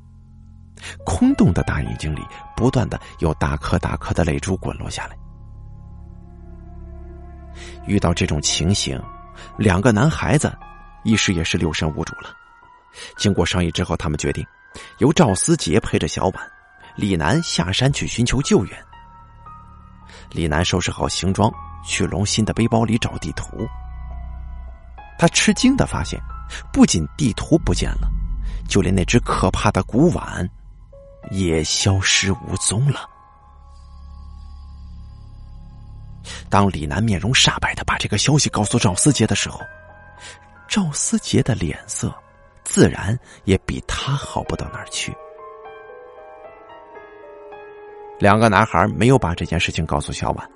[1.05, 2.21] 空洞的大眼睛里
[2.55, 5.15] 不断的有大颗大颗的泪珠滚落下来。
[7.85, 8.99] 遇到这种情形，
[9.55, 10.51] 两个男孩子
[11.03, 12.35] 一时也是六神无主了。
[13.17, 14.43] 经过商议之后，他们决定
[14.97, 16.51] 由赵思杰陪着小婉，
[16.95, 18.83] 李楠下山去寻求救援。
[20.33, 21.51] 李楠收拾好行装，
[21.85, 23.67] 去龙鑫的背包里找地图。
[25.17, 26.19] 他吃惊的发现，
[26.71, 28.09] 不仅地图不见了，
[28.67, 30.49] 就连那只可怕的古碗
[31.31, 33.07] 也消失无踪了。
[36.49, 39.59] 当李楠面容煞白的把这个消息告诉赵思杰的时候，
[40.67, 42.13] 赵思杰的脸色
[42.63, 45.15] 自然也比他好不到哪儿去。
[48.19, 50.49] 两个男孩没有把这件事情告诉小婉。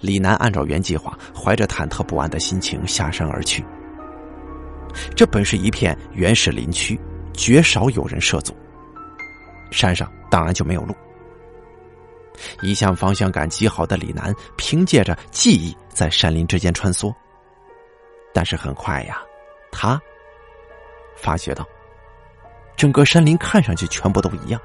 [0.00, 3.64] 李楠按照原计划，怀着忐忑不安的心情下山而去。
[5.16, 7.00] 这本是一片原始林区，
[7.32, 8.54] 绝少有人涉足。
[9.70, 10.94] 山上当然就没有路。
[12.60, 17.12] 一向方向感极好的李楠，凭借着记忆在山林之间穿梭。
[18.34, 19.20] 但是很快呀，
[19.70, 20.00] 他
[21.16, 21.66] 发觉到，
[22.76, 24.60] 整个山林看上去全部都一样。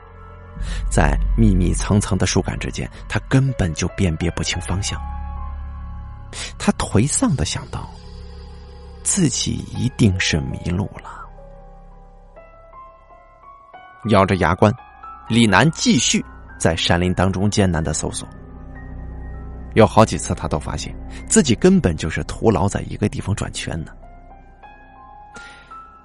[0.90, 5.00] 在密密层层的树干之间，他根本就辨别不清方向。
[6.58, 7.90] 他颓丧的想到，
[9.04, 11.26] 自己一定是迷路了。
[14.10, 14.74] 咬着牙关，
[15.28, 16.24] 李楠继续
[16.60, 18.28] 在山林当中艰难的搜索。
[19.74, 20.96] 有好几次，他都发现
[21.28, 23.92] 自己根本就是徒劳在一个地方转圈呢。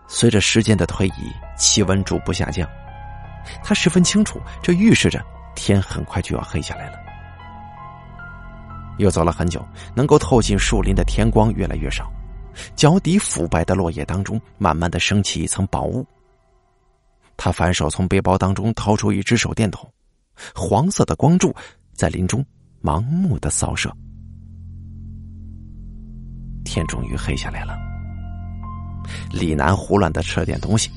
[0.09, 2.69] 随着时间的推移，气温逐步下降。
[3.63, 5.25] 他十分清楚，这预示着
[5.55, 6.99] 天很快就要黑下来了。
[8.99, 12.13] 又走了很久，能够透进树林的天光越来越少，
[12.77, 16.07] 脚底腐败的落叶当中，慢慢的升起一层薄雾。
[17.37, 19.91] 他反手从背包当中掏出一只手电筒，
[20.55, 21.55] 黄色的光柱
[21.95, 22.45] 在林中
[22.83, 23.91] 盲目的扫射。
[26.65, 27.77] 天终于黑下来了。
[29.33, 30.91] 李楠胡乱的吃了点东西，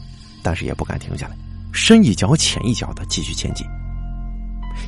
[0.44, 1.36] 但是也不敢停下来。
[1.76, 3.68] 深一脚浅一脚的继续前进，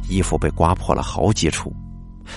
[0.08, 1.76] 衣服被刮破了好几处，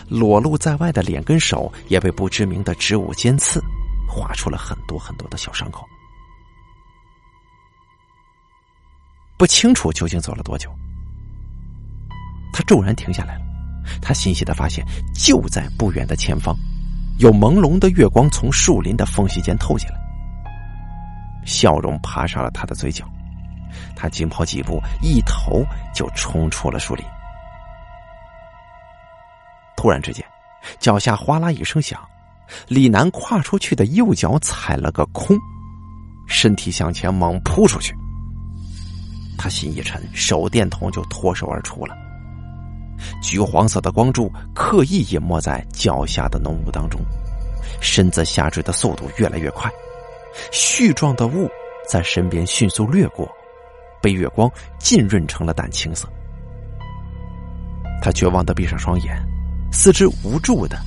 [0.08, 3.62] 裸露在外的脸跟手也被不知名的植物尖刺
[4.08, 5.86] 划出了很多很多的小伤口。
[9.38, 10.68] 不清楚究竟走了多久，
[12.52, 13.42] 他骤然停下来了。
[14.02, 14.84] 他欣喜的发现，
[15.14, 16.54] 就在不远的前方，
[17.18, 19.94] 有朦胧的月光从树林的缝隙间透进来，
[21.46, 23.08] 笑容爬上了他的嘴角。
[23.96, 27.04] 他紧跑几步，一头就冲出了树林。
[29.76, 30.24] 突然之间，
[30.78, 32.00] 脚下哗啦一声响，
[32.68, 35.37] 李楠跨出去的右脚踩了个空，
[36.28, 37.94] 身体向前猛扑出去。
[39.38, 41.96] 他心一沉，手电筒就脱手而出了。
[43.22, 47.00] 橘黄色的光柱刻意隐没在脚下的浓雾当中，
[47.80, 49.70] 身子下坠的速度越来越快，
[50.52, 51.50] 絮状的雾
[51.88, 53.26] 在身边迅速掠过。
[54.00, 56.08] 被月光浸润成了淡青色，
[58.02, 59.16] 他绝望的闭上双眼，
[59.70, 60.78] 四肢无助的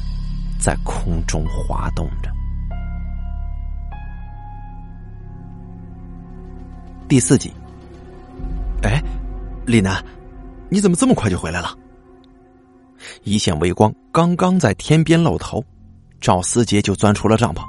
[0.59, 2.31] 在空中滑动着。
[7.07, 7.53] 第四集，
[8.81, 8.99] 哎，
[9.65, 10.03] 李楠，
[10.69, 11.77] 你怎么这么快就回来了？
[13.23, 15.63] 一线微光刚刚在天边露头，
[16.19, 17.61] 赵思杰就钻出了帐篷，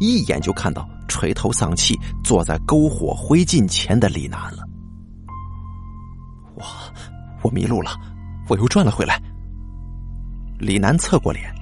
[0.00, 4.63] 一眼就看到垂头丧气坐在篝火灰烬前的李楠了。
[7.44, 7.94] 我，迷路了，
[8.48, 9.20] 我又转了回来。
[10.58, 11.54] 李楠侧过脸，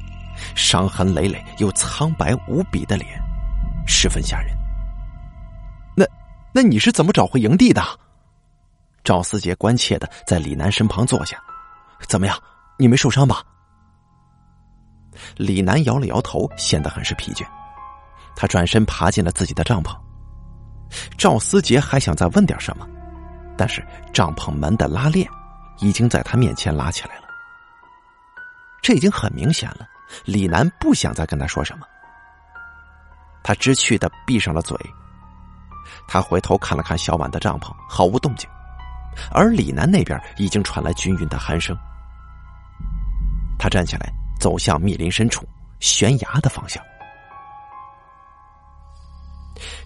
[0.54, 3.20] 伤痕累累又苍白无比的脸，
[3.84, 4.56] 十分吓人。
[5.96, 6.06] 那
[6.54, 7.82] 那你是怎么找回营地的？
[9.02, 11.36] 赵思杰关切的在李楠身旁坐下，
[12.08, 12.38] 怎么样？
[12.78, 13.42] 你没受伤吧？
[15.36, 17.44] 李楠摇了摇头，显得很是疲倦。
[18.36, 19.92] 他转身爬进了自己的帐篷。
[21.18, 22.86] 赵思杰还想再问点什么，
[23.56, 25.28] 但是帐篷门的拉链
[25.78, 27.22] 已经在他面前拉起来了。
[28.82, 29.86] 这已经很明显了，
[30.24, 31.86] 李楠不想再跟他说什么。
[33.42, 34.76] 他知趣的闭上了嘴。
[36.08, 38.48] 他回头看了看小婉的帐篷，毫无动静，
[39.32, 41.76] 而李楠那边已经传来均匀的鼾声。
[43.58, 45.46] 他站起来，走向密林深处
[45.80, 46.82] 悬崖的方向。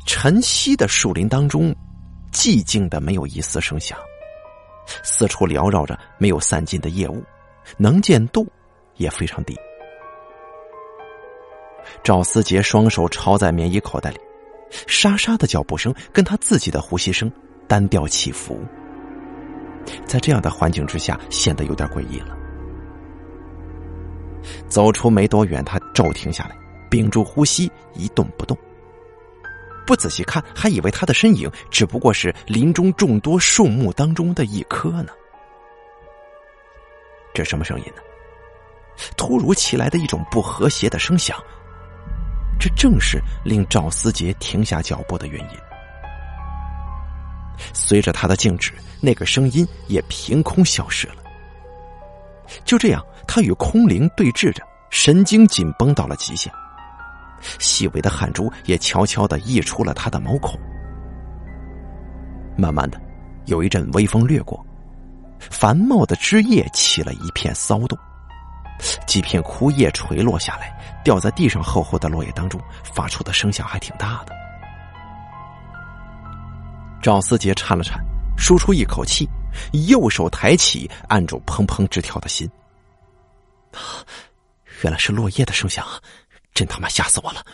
[0.07, 1.75] 晨曦的树林当中，
[2.33, 3.99] 寂静的没有一丝声响，
[5.03, 7.22] 四处缭绕着没有散尽的夜雾，
[7.77, 8.46] 能见度
[8.96, 9.57] 也非常低。
[12.03, 14.18] 赵思杰双手抄在棉衣口袋里。
[14.88, 17.31] 沙沙的脚步声跟他自己的呼吸声
[17.68, 18.61] 单调起伏，
[20.05, 22.37] 在这样的环境之下显得有点诡异了。
[24.68, 26.57] 走出没多远，他骤停下来，
[26.90, 28.59] 屏住呼吸，一动不动。
[29.87, 35.12] 不仔细看，还以为他的身影只不过是林中众多树木当中的一棵呢。
[37.33, 38.03] 这什么声音呢？
[39.16, 41.38] 突如其来的一种不和谐的声响。
[42.59, 45.59] 这正是令赵思杰停下脚步的原因。
[47.75, 51.16] 随着他的静止，那个声音也凭空消失了。
[52.64, 56.51] 就这样，他与空灵对峙着，神经紧绷到了极限，
[57.59, 60.59] 细微的汗珠也悄悄的溢出了他的毛孔。
[62.57, 63.01] 慢慢的，
[63.46, 64.64] 有一阵微风掠过，
[65.38, 67.99] 繁茂的枝叶起了一片骚动。
[69.07, 70.70] 几片枯叶垂落下来，
[71.03, 74.35] 掉在地上厚厚的落叶当中，发出的声响还挺大的。
[77.03, 78.05] 赵思杰颤了颤，
[78.37, 79.29] 舒出一口气，
[79.88, 82.51] 右手抬起，按住砰砰直跳的心。
[84.83, 85.87] 原来是落叶的声响，
[86.57, 87.45] 真他妈吓死我了！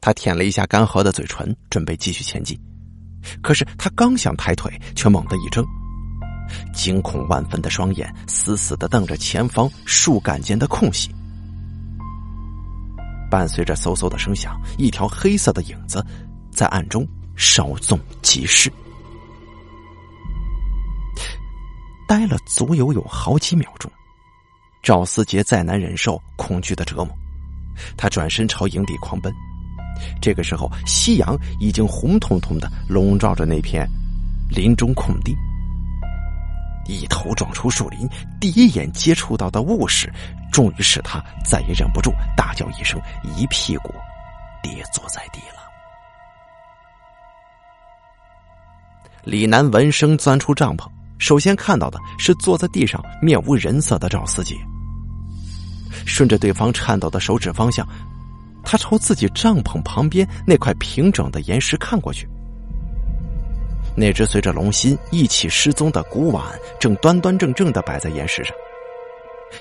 [0.00, 2.58] 他舔了一下干涸的嘴唇，准备继续前进，
[3.42, 5.62] 可是他刚想抬腿，却猛地一怔。
[6.72, 11.14] 惊恐万分的双眼死死的瞪着前方树干间的空隙，
[13.30, 16.04] 伴随着嗖嗖的声响，一条黑色的影子
[16.50, 18.72] 在暗中稍纵即逝。
[22.08, 23.92] 待了足有有好几秒钟，
[24.82, 27.16] 赵思杰再难忍受恐惧的折磨，
[27.96, 29.32] 他转身朝营地狂奔。
[30.20, 33.88] 这个时候，夕阳已经红彤彤的笼罩着那片
[34.50, 35.36] 林中空地。
[36.86, 38.08] 一头撞出树林，
[38.40, 40.12] 第一眼接触到的雾时，
[40.50, 43.00] 终于使他再也忍不住，大叫一声，
[43.36, 43.94] 一屁股
[44.62, 45.62] 跌坐在地了。
[49.22, 54.56] 李楠闻声钻出帐篷，首先看到的是坐在地上面无人色的赵思杰。
[56.04, 57.86] 顺着对方颤抖的手指方向，
[58.64, 62.28] 他朝自己帐篷旁边那块平整的岩石看过去。
[63.94, 66.44] 那只随着龙心一起失踪的古碗，
[66.80, 68.54] 正端端正正的摆在岩石上。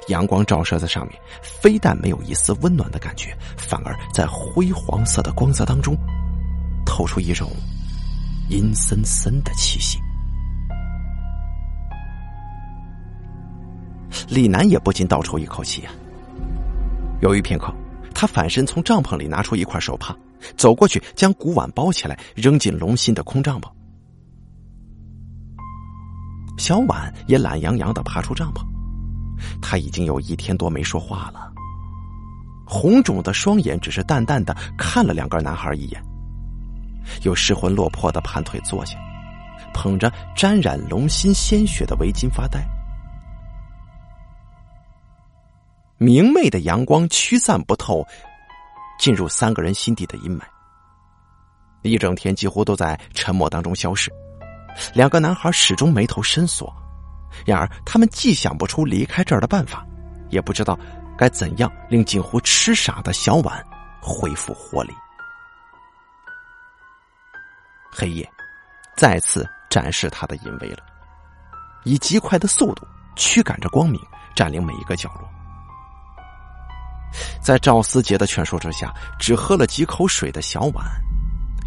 [0.07, 5.97] 阳光照射在上面，非但没有一丝温暖的感觉，反而在灰黄色的光泽当中，
[6.85, 7.51] 透出一种
[8.47, 9.99] 阴森森的气息。
[14.29, 15.91] 李楠也不禁倒抽一口气啊！
[17.21, 17.73] 犹豫片刻，
[18.13, 20.15] 他反身从帐篷里拿出一块手帕，
[20.57, 23.69] 走过去将古碗包起来，扔进龙心的空帐篷。
[26.57, 28.63] 小婉也懒洋洋的爬出帐篷，
[29.61, 31.51] 他已经有一天多没说话了。
[32.65, 36.03] 红肿的双眼只是淡淡的看了两个男孩一眼，
[37.23, 38.97] 又失魂落魄的盘腿坐下，
[39.73, 42.65] 捧着沾染龙心鲜血的围巾发呆。
[46.01, 48.03] 明媚的阳光驱散不透，
[48.97, 50.41] 进入三个人心底的阴霾。
[51.83, 54.11] 一整天几乎都在沉默当中消失。
[54.95, 56.75] 两个男孩始终眉头深锁，
[57.45, 59.85] 然而他们既想不出离开这儿的办法，
[60.31, 60.75] 也不知道
[61.15, 63.63] 该怎样令近乎痴傻的小婉
[64.01, 64.91] 恢复活力。
[67.91, 68.27] 黑夜
[68.97, 70.79] 再次展示他的淫威了，
[71.83, 74.01] 以极快的速度驱赶着光明，
[74.35, 75.29] 占领每一个角落。
[77.41, 80.85] 在赵思杰的劝说之下，只喝了几口水的小婉，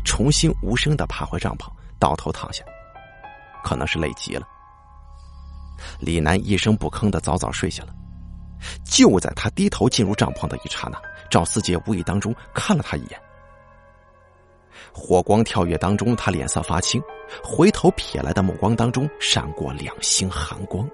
[0.04, 1.68] 重新无声的爬回帐篷，
[1.98, 2.64] 倒头躺下，
[3.62, 4.46] 可能是累极了。
[5.98, 7.94] 李楠一声不吭的早早睡下了。
[8.82, 10.98] 就在他低头进入帐篷的一刹那，
[11.30, 13.20] 赵思杰无意当中看了他一眼。
[14.90, 17.02] 火光跳跃当中，他脸色发青，
[17.42, 20.88] 回头瞥来的目光当中闪过两星寒光。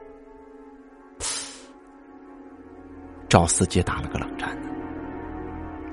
[3.30, 4.58] 赵思杰打了个冷战，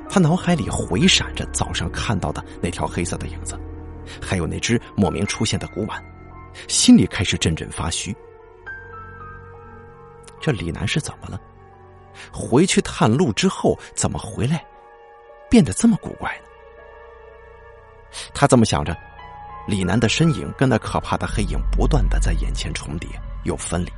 [0.09, 3.55] 他脑海里回闪着早上看到的那条黑色的影子，
[4.19, 6.03] 还有那只莫名出现的古碗，
[6.67, 8.13] 心里开始阵阵发虚。
[10.41, 11.39] 这李楠是怎么了？
[12.33, 14.65] 回去探路之后怎么回来，
[15.47, 16.43] 变得这么古怪呢？
[18.33, 18.97] 他这么想着，
[19.67, 23.07] 李楠的身影跟那可怕的黑影不断的在眼前重叠
[23.43, 23.93] 又分离。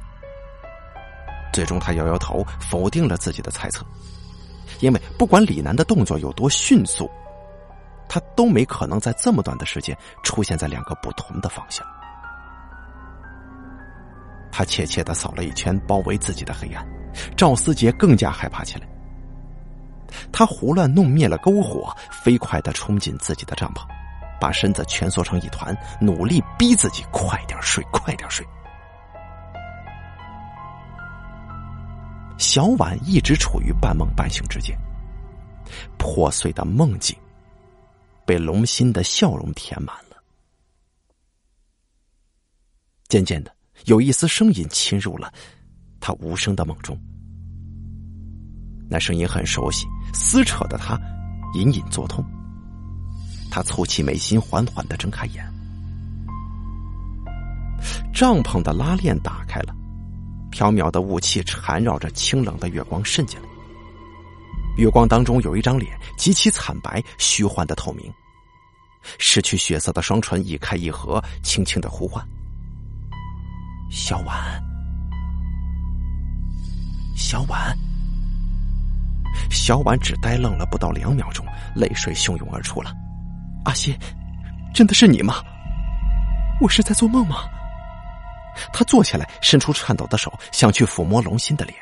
[1.52, 3.86] 最终，他摇摇头，否定了自己的猜测，
[4.80, 7.10] 因为不管李楠的动作有多迅速，
[8.08, 11.86] 他都没可能在这么短的时间出现在两个不同的方向。
[14.52, 16.86] 他怯怯的扫了一圈包围自己的黑暗，
[17.38, 18.88] 赵思杰更加害怕起来。
[20.32, 23.82] 他胡乱弄灭了篝火，飞快的冲进自己的帐篷，
[24.40, 28.46] 把身子蜷缩成一团，努力逼自己快点睡，快点睡。
[32.40, 34.76] 小婉一直处于半梦半醒之间，
[35.98, 37.16] 破碎的梦境
[38.26, 40.16] 被龙心的笑容填满了。
[43.10, 43.54] 渐渐的，
[43.86, 45.32] 有一丝声音侵入了
[46.00, 46.98] 他无声的梦中。
[48.90, 50.98] 那声音很熟悉，撕扯的他
[51.56, 52.24] 隐隐作痛。
[53.52, 55.46] 他蹙起眉心，缓缓的睁开眼。
[58.14, 59.76] 帐篷的拉链打开了。
[60.52, 63.48] 缥缈的雾气缠绕着清冷的月光渗进来，
[64.78, 68.12] 月光当中有一张脸极其惨白、虚幻的透明，
[69.18, 72.26] 失去血色的双唇一开一合，轻轻的呼唤
[73.90, 74.64] ：“小婉，
[77.16, 77.78] 小婉。”
[79.50, 81.46] 小婉只呆愣了不到两秒钟，
[81.76, 82.92] 泪水汹涌而出了。
[83.66, 83.96] “阿西，
[84.74, 85.36] 真的是你吗？
[86.60, 87.38] 我是在做梦吗？”
[88.72, 91.78] 他坐起来，伸出颤抖的手，想去抚摸龙心的脸。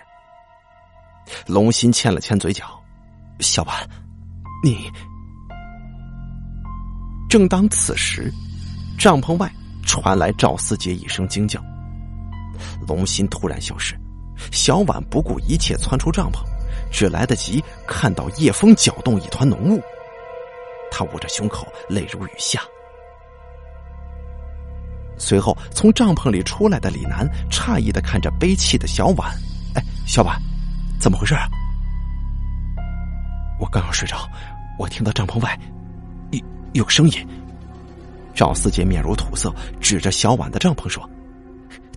[1.46, 2.66] 龙心牵了牵嘴角
[3.40, 3.90] ：“小婉，
[4.64, 4.92] 你……”
[7.30, 8.32] 正当此时，
[8.98, 9.52] 帐篷外
[9.86, 11.62] 传来赵思杰一声惊叫。
[12.88, 13.96] 龙心突然消失，
[14.52, 16.40] 小婉不顾一切窜出帐篷，
[16.92, 19.82] 只来得及看到夜风搅动一团浓雾。
[20.90, 22.62] 他捂着胸口，泪如雨下。
[25.18, 29.30] 随后，从帐篷里出来的李楠诧异的看着悲泣的小婉
[29.76, 30.40] ：“哎，小婉，
[31.00, 31.48] 怎么回事啊？”
[33.60, 34.30] 我刚要睡着，
[34.78, 35.60] 我听到帐篷外
[36.32, 36.40] 有
[36.74, 37.28] 有声音。
[38.36, 39.52] 赵思杰面如土色，
[39.82, 41.10] 指着小婉的帐篷说：“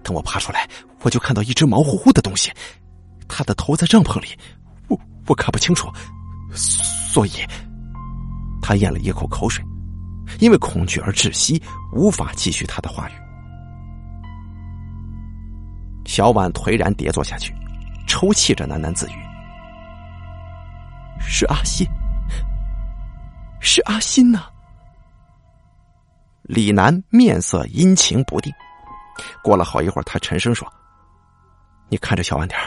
[0.02, 0.66] 等我爬出来，
[1.02, 2.50] 我就看到一只毛乎乎的东西，
[3.28, 4.28] 他的头在帐篷里，
[4.88, 5.92] 我我看不清楚，
[6.54, 7.32] 所以……”
[8.62, 9.62] 他咽了一口口水。
[10.38, 11.62] 因为恐惧而窒息，
[11.92, 13.12] 无法继续他的话语。
[16.06, 17.54] 小婉颓然跌坐下去，
[18.06, 19.14] 抽泣着喃喃自语
[21.20, 21.86] ：“是阿信，
[23.60, 24.44] 是阿信呐。”
[26.42, 28.52] 李楠面色阴晴不定。
[29.42, 30.66] 过了好一会儿，他沉声说
[31.88, 32.58] ：“你看着小婉点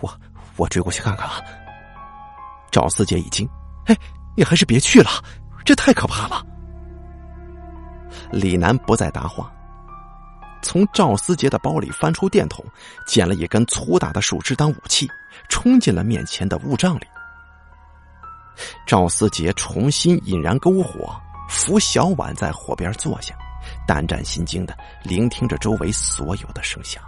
[0.00, 0.20] 我
[0.56, 1.40] 我追过去看看啊。”
[2.70, 3.48] 赵思杰一惊
[3.86, 3.96] ：“哎，
[4.36, 5.10] 你还是别去了，
[5.64, 6.46] 这太可怕了。”
[8.32, 9.52] 李楠不再答话，
[10.62, 12.64] 从赵思杰的包里翻出电筒，
[13.06, 15.08] 捡了一根粗大的树枝当武器，
[15.48, 17.06] 冲进了面前的雾帐里。
[18.86, 21.18] 赵思杰重新引燃篝火，
[21.48, 23.34] 扶小婉在火边坐下，
[23.86, 27.02] 胆战心惊的聆听着周围所有的声响。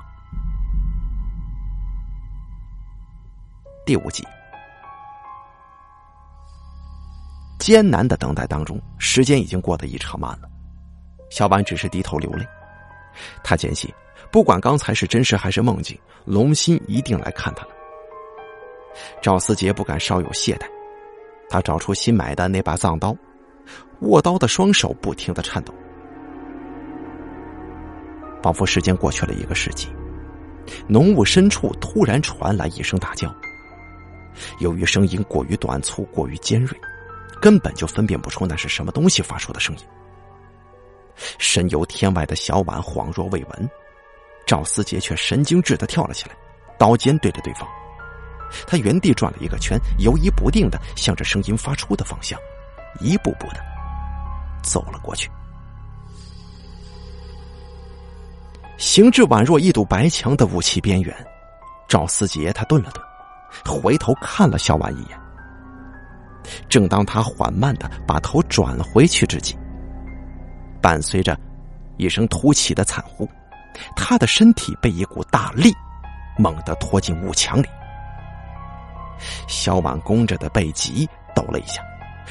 [3.85, 4.25] 第五集，
[7.59, 10.49] 艰难的等待当中，时间已经过得异常慢了。
[11.33, 12.47] 小婉只是低头流泪，
[13.43, 13.91] 他坚信，
[14.31, 17.71] 不管刚才是真实还是梦境，龙心一定来看他了。
[19.23, 20.67] 赵思杰不敢稍有懈怠，
[21.49, 23.17] 他找出新买的那把藏刀，
[24.01, 25.73] 握刀的双手不停的颤抖，
[28.43, 29.89] 仿佛时间过去了一个世纪，
[30.87, 33.35] 浓雾深处突然传来一声大叫。
[34.61, 36.79] 由于声音过于短促、过于尖锐，
[37.41, 39.83] 根本就分辨不出那是什么东西发出的声音。
[41.39, 43.71] 身游天外的小婉恍若未闻，
[44.47, 46.35] 赵思杰却神经质的跳了起来，
[46.79, 47.69] 刀尖对着对方。
[48.67, 52.39] 他原地转了一个圈，游移不定的向着声音发出的方向，
[53.01, 53.61] 一步步的
[54.63, 55.31] 走了过去。
[58.77, 61.17] 行至宛若一堵白墙的雾气边缘，
[61.89, 63.03] 赵思杰他顿了顿，
[63.65, 65.19] 回头看了小婉一眼。
[66.69, 69.57] 正当他缓慢的把头转回去之际，
[70.83, 71.39] 伴随着
[71.97, 73.27] 一声突起的惨呼，
[73.97, 75.73] 他的身体被一股大力
[76.37, 77.67] 猛地拖进雾墙里。
[79.47, 81.81] 小婉弓着的背脊抖了一下，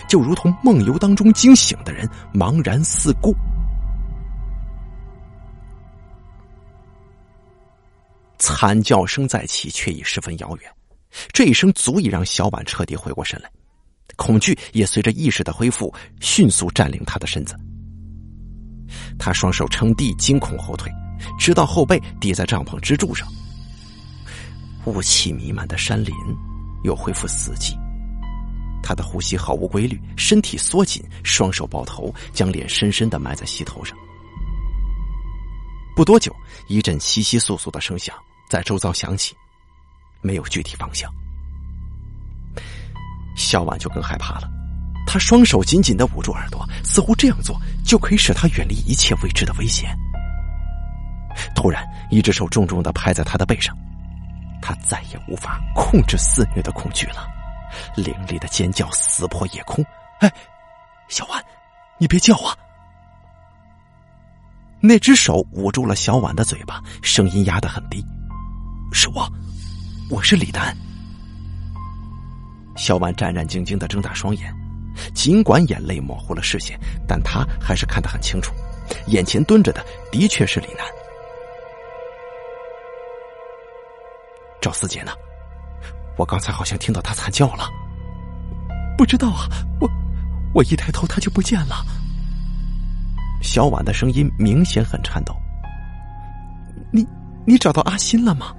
[0.09, 3.33] 就如同梦游当中惊醒的人，茫然四顾。
[8.37, 10.71] 惨叫声再起，却已十分遥远。
[11.31, 13.49] 这一声足以让小婉彻底回过神来，
[14.17, 17.55] 恐惧也随着意识的恢复，迅速占领他的身子。
[19.17, 20.91] 他双手撑地，惊恐后退，
[21.39, 23.27] 直到后背抵在帐篷支柱上。
[24.85, 26.13] 雾气弥漫的山林
[26.83, 27.75] 又恢复死寂。
[28.83, 33.95] 他的呼吸毫无规律，身体缩紧，双手抱头，将脸深深的埋在膝头上。
[35.95, 36.35] 不多久，
[36.67, 38.15] 一阵窸窸窣窣的声响。
[38.49, 39.33] 在周遭响起，
[40.21, 41.09] 没有具体方向。
[43.35, 44.49] 小婉就更害怕了，
[45.05, 49.95] 他双手紧紧的捂住耳朵，似乎这样做就可以使他远离一切未知的危险。
[51.55, 53.75] 突然，一只手重重的拍在他的背上，
[54.61, 57.27] 他再也无法控制肆虐的恐惧了，
[57.95, 59.83] 凌厉的尖叫撕破夜空。
[60.19, 60.31] 哎，
[61.07, 61.43] 小婉，
[61.97, 62.55] 你别叫啊！
[64.79, 68.03] 那只手捂住了小婉的嘴巴，声音压得很低。
[68.91, 69.31] 是我，
[70.09, 70.75] 我是李丹。
[72.75, 74.53] 小婉战战兢兢的睁大双眼，
[75.13, 78.53] 尽管眼泪模糊了视线，但他还是看得很清楚，
[79.07, 80.85] 眼前蹲着的的确是李楠。
[84.61, 85.11] 赵四姐呢？
[86.17, 87.67] 我刚才好像听到她惨叫了。
[88.97, 89.47] 不知道啊，
[89.79, 89.89] 我
[90.53, 91.83] 我一抬头她就不见了。
[93.41, 95.33] 小婉的声音明显很颤抖。
[96.91, 97.07] 你
[97.47, 98.53] 你找到阿欣了吗？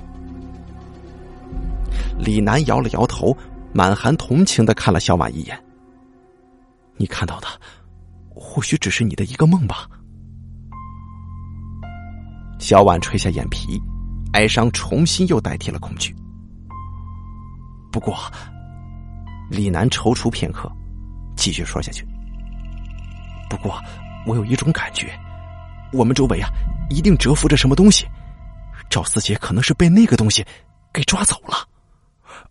[2.18, 3.36] 李楠摇了摇头，
[3.72, 5.56] 满含同情的看了小婉一眼。
[7.02, 7.48] 你看到的，
[8.28, 9.88] 或许只是你的一个梦吧。
[12.60, 13.76] 小婉垂下眼皮，
[14.34, 16.14] 哀伤重新又代替了恐惧。
[17.90, 18.16] 不过，
[19.50, 20.70] 李楠踌躇片刻，
[21.36, 22.06] 继续说下去。
[23.50, 23.76] 不过，
[24.24, 25.12] 我有一种感觉，
[25.92, 26.48] 我们周围啊，
[26.88, 28.06] 一定蛰伏着什么东西。
[28.88, 30.46] 赵四杰可能是被那个东西
[30.92, 31.68] 给抓走了。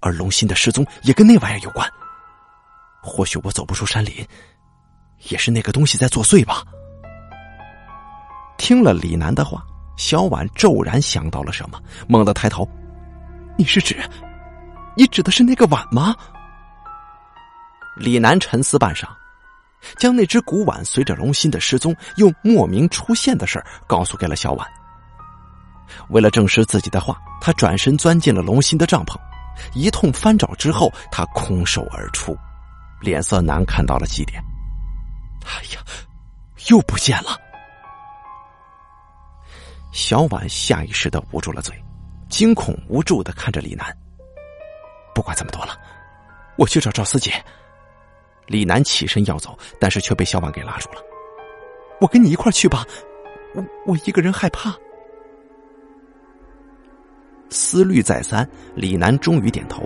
[0.01, 1.89] 而龙心的失踪也跟那玩意儿有关。
[3.01, 4.13] 或许我走不出山林，
[5.29, 6.63] 也是那个东西在作祟吧。
[8.57, 9.63] 听了李楠的话，
[9.97, 12.67] 小婉骤然想到了什么，猛地抬头
[13.57, 13.97] ：“你是指，
[14.95, 16.15] 你指的是那个碗吗？”
[17.97, 19.07] 李楠沉思半晌，
[19.97, 24.67] 将那只古碗随着龙心的失踪又莫名出现的事告诉给了小婉。
[26.09, 29.15] 为了证实自己的话，他转身钻进了龙心的帐篷。
[29.73, 32.37] 一通翻找之后，他空手而出，
[33.01, 34.41] 脸色难看到了极点。
[35.45, 35.83] 哎呀，
[36.69, 37.37] 又不见了！
[39.91, 41.75] 小婉下意识的捂住了嘴，
[42.29, 43.85] 惊恐无助的看着李楠。
[45.13, 45.77] 不管这么多了，
[46.57, 47.33] 我去找赵思杰。
[48.47, 51.01] 李楠起身要走，但是却被小婉给拉住了。
[51.99, 52.85] 我跟你一块去吧，
[53.53, 54.73] 我我一个人害怕。
[57.49, 59.83] 思虑再三，李楠终于点头。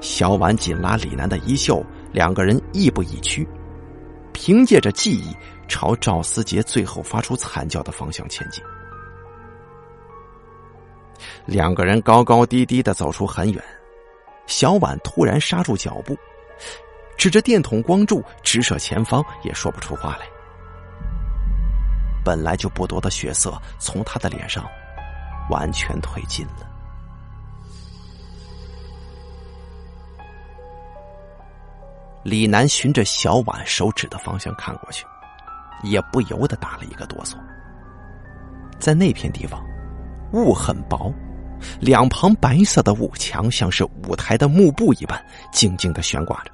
[0.00, 3.46] 小婉紧拉李楠的衣袖，两个人亦步亦趋，
[4.32, 5.34] 凭借着记忆
[5.68, 8.62] 朝赵思杰最后发出惨叫的方向前进。
[11.44, 13.62] 两个人高高低低的走出很远，
[14.46, 16.16] 小婉突然刹住脚步，
[17.16, 20.26] 指着电筒光柱直射前方，也说不出话来。
[22.24, 24.66] 本来就不多的血色从他的脸上。
[25.48, 26.68] 完全褪尽了。
[32.26, 35.06] 李楠循着小婉手指的方向看过去，
[35.84, 37.36] 也不由得打了一个哆嗦。
[38.80, 39.64] 在那片地方，
[40.32, 41.14] 雾很薄，
[41.78, 46.50] 两旁白色的雾墙像是舞台的幕布一般，静静的悬挂着。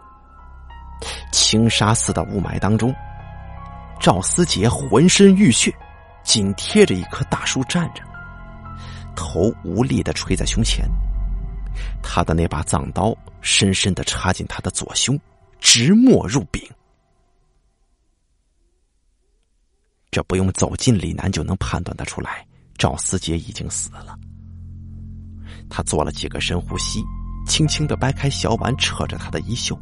[1.32, 2.94] 青纱似的雾霾当中，
[3.98, 5.74] 赵思杰浑身浴血，
[6.22, 8.02] 紧贴着一棵大树站着。
[9.16, 10.86] 头无力的垂在胸前。
[12.02, 15.18] 他的那把藏刀深深的插进他的左胸，
[15.62, 16.60] 直没入柄。
[20.10, 22.44] 这不用走近李楠就能判断得出来，
[22.76, 24.18] 赵思杰已经死了。
[25.70, 27.00] 他做了几个深呼吸，
[27.46, 29.78] 轻轻的掰开小碗，扯着他的衣袖。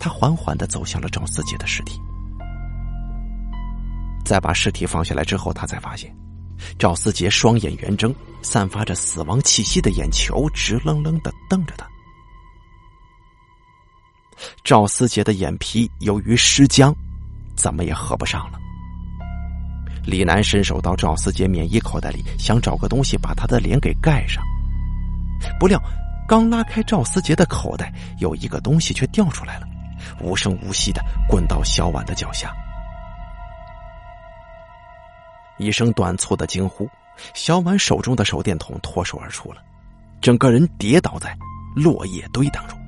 [0.00, 2.00] 他缓缓的走向了赵思杰的尸体。
[4.24, 6.12] 在把尸体放下来之后，他才发现，
[6.78, 11.86] 赵思杰双眼圆睁，散发着死亡气息的眼球直愣愣的瞪着他。
[14.64, 16.94] 赵思杰的眼皮由于失浆。
[17.56, 18.58] 怎么也合不上了。
[20.06, 24.42] 李楠伸手到赵思杰棉衣口袋里，想找个东西把他的脸给盖上。
[25.58, 25.78] 不料，
[26.26, 29.66] 刚拉开赵思杰的口袋，有一个东西却掉出来了，
[30.22, 32.50] 无声无息的滚到小婉的脚下。
[35.58, 36.88] 一声短促的惊呼，
[37.34, 39.60] 小婉手中的手电筒脱手而出了，
[40.22, 41.36] 整个人跌倒在
[41.76, 42.79] 落叶堆当中。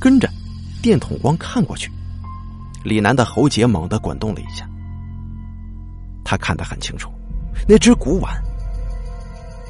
[0.00, 0.28] 跟着，
[0.82, 1.90] 电筒光看过去。
[2.84, 4.68] 李楠的喉结猛地滚动了一下，
[6.24, 7.12] 他看得很清楚，
[7.68, 8.40] 那只古碗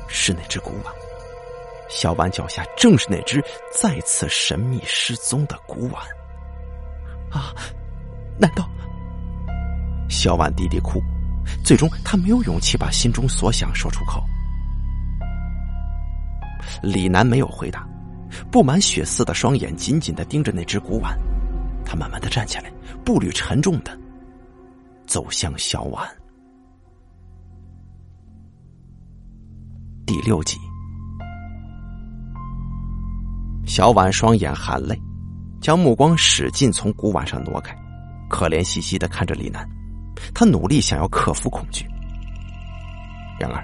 [0.08, 0.94] 是那只古碗，
[1.88, 3.42] 小婉脚下正是那只
[3.80, 6.02] 再次神秘失踪的古碗。
[7.30, 7.54] 啊，
[8.38, 8.68] 难道？
[10.10, 11.02] 小婉低低哭，
[11.64, 14.22] 最终他没有勇气把心中所想说出口。
[16.82, 17.87] 李楠没有回答，
[18.50, 21.18] 布满血丝的双眼紧紧的盯着那只古碗。
[21.84, 22.70] 他慢慢的站起来，
[23.04, 23.98] 步履沉重的
[25.06, 26.06] 走向小婉。
[30.04, 30.56] 第六集，
[33.66, 34.98] 小婉双眼含泪，
[35.60, 37.76] 将目光使劲从古碗上挪开，
[38.28, 39.68] 可怜兮兮的看着李楠。
[40.34, 41.86] 他努力想要克服恐惧，
[43.38, 43.62] 然而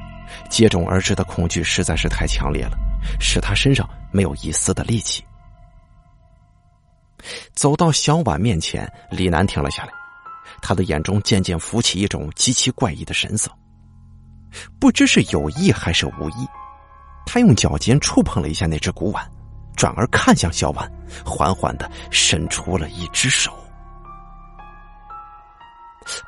[0.48, 2.78] 接踵而至的恐惧实在是太强烈了，
[3.20, 5.24] 使他身上没有一丝的力气。
[7.54, 9.92] 走到小婉面前，李楠停了下来，
[10.60, 13.50] 他的眼中渐渐浮起一种极其怪异的神色。
[14.78, 16.46] 不知是有意还是无意，
[17.26, 19.28] 他用脚尖触碰了一下那只古碗，
[19.74, 20.90] 转而看向小婉，
[21.24, 23.52] 缓缓的伸出了一只手。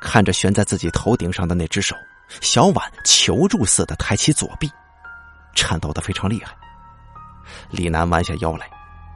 [0.01, 1.95] 看着悬在自己头顶上的那只手，
[2.41, 4.71] 小婉求助似的抬起左臂，
[5.55, 6.57] 颤抖的非常厉害。
[7.71, 8.69] 李楠弯下腰来。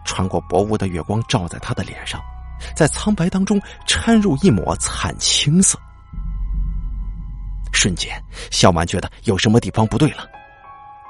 [0.03, 2.21] 穿过薄雾的月光照在他的脸上，
[2.75, 5.79] 在苍白当中掺入一抹惨青色。
[7.73, 8.21] 瞬间，
[8.51, 10.27] 小满觉得有什么地方不对了，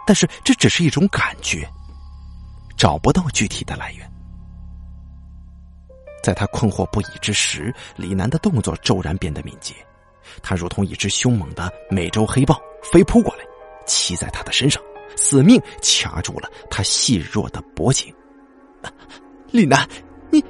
[0.07, 1.67] 但是这只是一种感觉，
[2.77, 4.11] 找不到具体的来源。
[6.23, 9.75] 在他困惑不已之时，李楠的动作骤然变得敏捷，
[10.43, 13.45] 他如同一只凶猛的美洲黑豹飞扑过来，
[13.87, 14.83] 骑在他的身上，
[15.17, 18.15] 死命掐住了他细弱的脖颈。
[19.51, 19.89] 李楠，
[20.31, 20.45] 你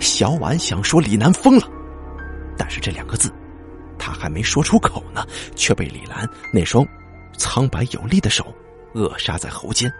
[0.00, 1.66] 小婉想说李楠疯了，
[2.56, 3.32] 但是这两个字，
[3.98, 5.26] 他还没说出口呢，
[5.56, 6.86] 却被李兰那双
[7.36, 8.54] 苍白有力的手
[8.94, 9.90] 扼杀在喉间，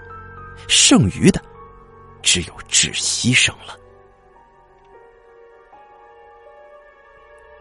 [0.68, 1.42] 剩余的
[2.22, 3.76] 只有窒息声了。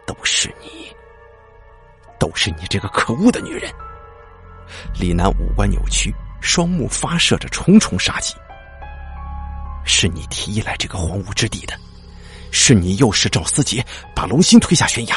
[0.05, 0.91] 都是你，
[2.19, 3.71] 都是你这个可恶的女人！
[4.99, 8.35] 李楠五官扭曲，双目发射着重重杀机。
[9.85, 11.73] 是你提议来这个荒芜之地的，
[12.51, 13.83] 是你诱使赵思杰
[14.15, 15.15] 把龙心推下悬崖，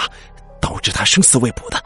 [0.61, 1.83] 导致他生死未卜的。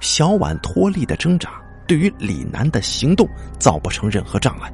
[0.00, 1.50] 小婉脱力的挣扎，
[1.88, 3.28] 对于李楠的行动
[3.58, 4.72] 造不成任何障碍。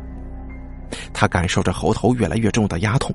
[1.15, 3.15] 他感受着喉头越来越重的压痛，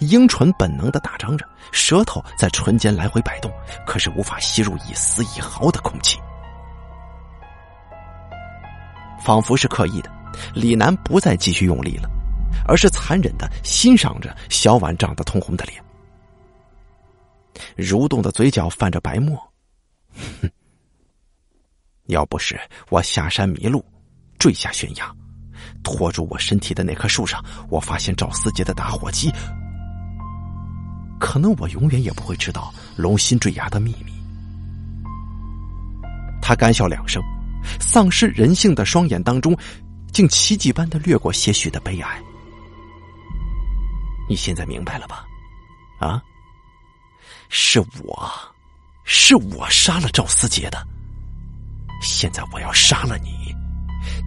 [0.00, 3.52] 樱唇本能的大张着，舌头在唇间来回摆动，
[3.86, 6.18] 可是无法吸入一丝一毫的空气，
[9.20, 10.10] 仿佛是刻意的。
[10.54, 12.08] 李楠不再继续用力了，
[12.66, 15.84] 而是残忍的欣赏着小婉涨得通红的脸，
[17.76, 19.36] 蠕动的嘴角泛着白沫。
[20.40, 20.50] 哼，
[22.06, 22.58] 要不是
[22.88, 23.84] 我下山迷路，
[24.38, 25.14] 坠下悬崖，
[25.84, 29.30] 拖住我身体的那棵树上，我发现赵思杰的打火机，
[31.22, 34.12] 可能我永远也不会知道龙心坠崖的秘密。
[36.42, 37.22] 他干笑两声，
[37.78, 39.56] 丧失人性的双眼当中。
[40.12, 42.22] 竟奇迹般的掠过些许的悲哀。
[44.28, 45.24] 你现在明白了吧？
[45.98, 46.22] 啊，
[47.48, 48.30] 是我，
[49.04, 50.86] 是我杀了赵思杰的。
[52.02, 53.56] 现在我要杀了你，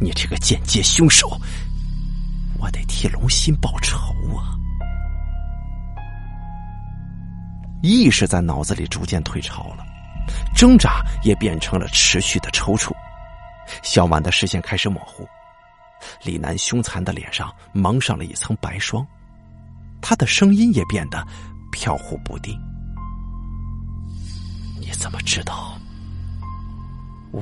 [0.02, 1.39] 你这个间接凶手，
[2.58, 3.96] 我得替龙心报仇
[4.36, 4.55] 啊！
[7.86, 9.86] 意识在脑子里逐渐退潮了，
[10.55, 12.91] 挣扎也变成了持续的抽搐。
[13.83, 15.27] 小婉的视线开始模糊，
[16.23, 19.05] 李楠凶残的脸上蒙上了一层白霜，
[20.01, 21.25] 他的声音也变得
[21.71, 22.59] 飘忽不定。
[24.79, 25.77] 你怎么知道
[27.31, 27.41] 我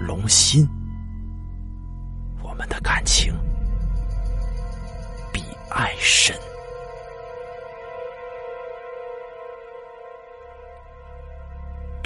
[0.00, 0.68] 龙心？
[2.42, 3.32] 我们的感情
[5.32, 6.36] 比爱深，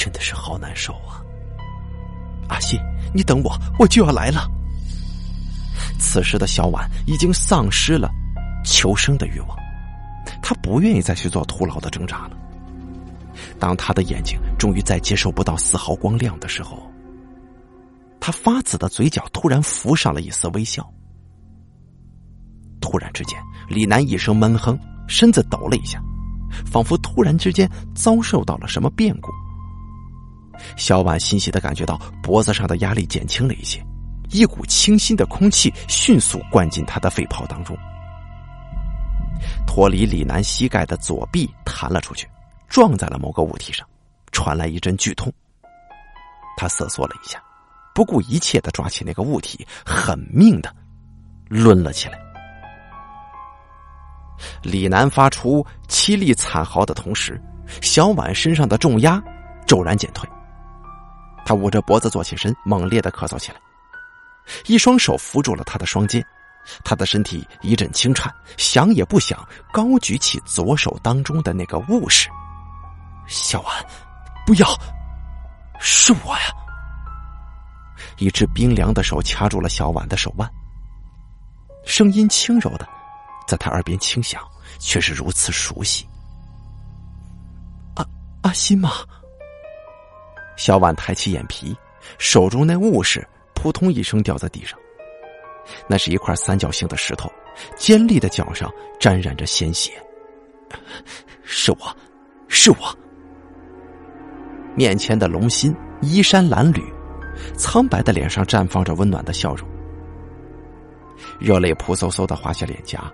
[0.03, 1.23] 真的是好难受啊！
[2.49, 2.77] 阿信，
[3.15, 4.51] 你等我，我就要来了。
[5.97, 8.11] 此时的小婉已经丧失了
[8.65, 9.57] 求生的欲望，
[10.43, 12.37] 她不愿意再去做徒劳的挣扎了。
[13.61, 16.83] 当他的眼睛终于再接受不到丝毫光亮的时候，
[18.19, 20.85] 他发紫的嘴角突然浮上了一丝微笑。
[22.81, 23.39] 突然之间，
[23.69, 24.77] 李楠一声闷哼，
[25.07, 26.03] 身子抖了一下，
[26.67, 29.31] 仿佛突然之间遭受到了什么变故。
[30.77, 33.85] 小婉欣喜的感觉到脖子上的压力减轻了一些，
[34.31, 37.77] 一股清新的空气迅速灌进他的肺泡当中，
[39.67, 42.29] 脱离李楠膝盖的左臂弹了出去。
[42.69, 43.87] 撞在了某个物体上，
[44.31, 45.31] 传来一阵剧痛。
[46.57, 47.39] 他瑟缩了一下，
[47.95, 50.75] 不顾一切的抓起那个物体，狠命的
[51.51, 52.19] 抡了起来。
[54.63, 57.39] 李楠发出凄厉惨嚎的同时，
[57.83, 59.23] 小婉身上的重压
[59.67, 60.27] 骤然减退。
[61.45, 63.61] 他捂着脖子坐起身，猛烈的咳嗽起来，
[64.67, 66.25] 一双手扶住了他的双肩，
[66.85, 72.29] 他的身体一阵轻颤，想也不想，高举起左手当中的那个物事。
[73.27, 73.87] 小婉，
[74.47, 74.67] 不要！
[75.81, 76.45] 是我呀！
[78.19, 80.49] 一只冰凉的手掐住了小婉的手腕，
[81.85, 82.89] 声音轻柔的，
[83.49, 84.41] 在他耳边轻响，
[84.79, 86.07] 却是如此熟悉。
[87.97, 88.07] 阿
[88.43, 88.93] 阿心吗？
[90.63, 91.77] 小婉抬起眼皮，
[92.19, 94.79] 手中那物事扑通一声掉在地上，
[95.89, 97.29] 那是一块三角形的石头，
[97.75, 99.91] 尖利的角上沾染着鲜血。
[101.43, 101.97] 是我，
[102.47, 102.97] 是我。
[104.77, 106.81] 面前的龙心衣衫褴褛，
[107.57, 109.69] 苍白的脸上绽放着温暖的笑容，
[111.41, 113.13] 热泪扑簌簌的滑下脸颊，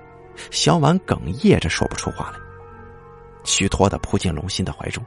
[0.51, 2.38] 小婉哽咽着说不出话来，
[3.42, 5.03] 虚脱的扑进龙心的怀中。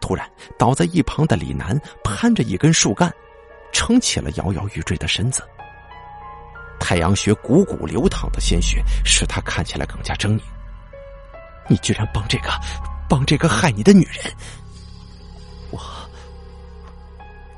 [0.00, 0.28] 突然，
[0.58, 3.12] 倒在一旁的李楠攀着一根树干，
[3.72, 5.42] 撑起了摇摇欲坠的身子。
[6.80, 10.40] 太阳穴汩汩流淌的鲜血使他看起来更加狰狞。
[11.66, 12.50] 你居然帮这个，
[13.08, 14.30] 帮这个害你的女人！
[15.70, 15.80] 我，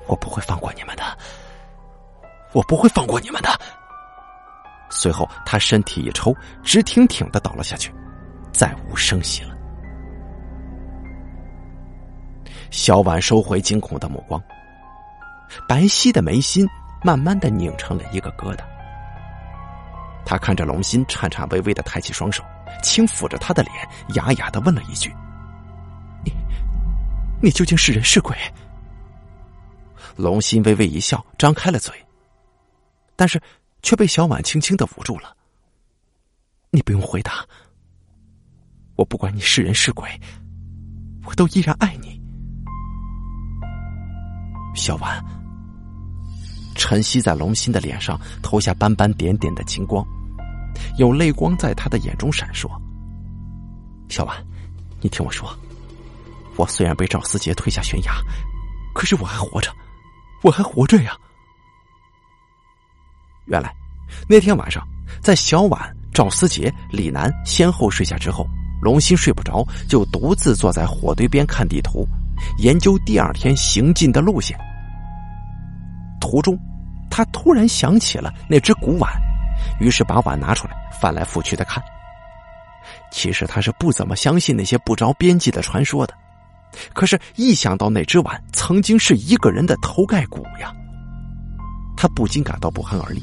[0.07, 1.03] 我不会放过你们的，
[2.53, 3.51] 我不会放过你们的。
[4.91, 7.93] 随后，他身体一抽，直挺挺的倒了下去，
[8.53, 9.55] 再无声息了。
[12.77, 14.39] 小婉收回惊恐的目光，
[15.66, 16.68] 白皙的眉心
[17.03, 18.62] 慢慢的拧成了一个疙瘩。
[20.27, 22.45] 他看着龙心，颤颤巍巍的抬起双手，
[22.83, 23.74] 轻抚着他的脸，
[24.14, 25.11] 哑哑的问了一句。
[26.22, 26.31] 你
[27.41, 28.37] 你究竟是人是鬼？
[30.14, 31.95] 龙心微微一笑，张开了嘴，
[33.16, 33.41] 但是
[33.81, 35.35] 却被小婉轻轻的捂住了。
[36.68, 37.43] 你不用回答，
[38.97, 40.11] 我不管你是人是鬼，
[41.24, 42.16] 我都依然爱你。
[44.77, 45.24] 小婉，
[46.74, 50.07] 晨曦在龙心的脸上投下斑斑点点的金光，
[50.99, 52.68] 有泪光在他的眼中闪烁。
[54.09, 54.37] 小婉，
[55.01, 55.49] 你听我说。
[56.57, 58.12] 我虽然被赵思杰推下悬崖，
[58.95, 59.70] 可是我还活着，
[60.43, 61.16] 我还活着呀！
[63.47, 63.74] 原来
[64.29, 64.87] 那天晚上，
[65.20, 68.47] 在小婉、赵思杰、李楠先后睡下之后，
[68.81, 72.07] 龙心睡不着，就独自坐在火堆边看地图，
[72.59, 74.59] 研究第二天行进的路线。
[76.20, 76.59] 途中，
[77.11, 79.11] 他突然想起了那只古碗，
[79.80, 81.82] 于是把碗拿出来，翻来覆去的看。
[83.11, 86.14] 其实他是不怎么相信那些不着边际的传说的。
[86.93, 90.74] 可是，一想到那只碗曾经是一个人的头盖骨呀，
[91.97, 93.22] 他不禁感到不寒而栗。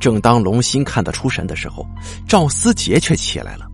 [0.00, 1.86] 正当龙心看得出神的时候，
[2.26, 3.66] 赵思杰却起来了。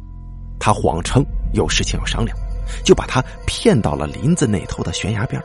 [0.58, 1.24] 他谎称
[1.54, 2.36] 有事情要商量，
[2.84, 5.42] 就把他骗到了林子那头的悬崖边。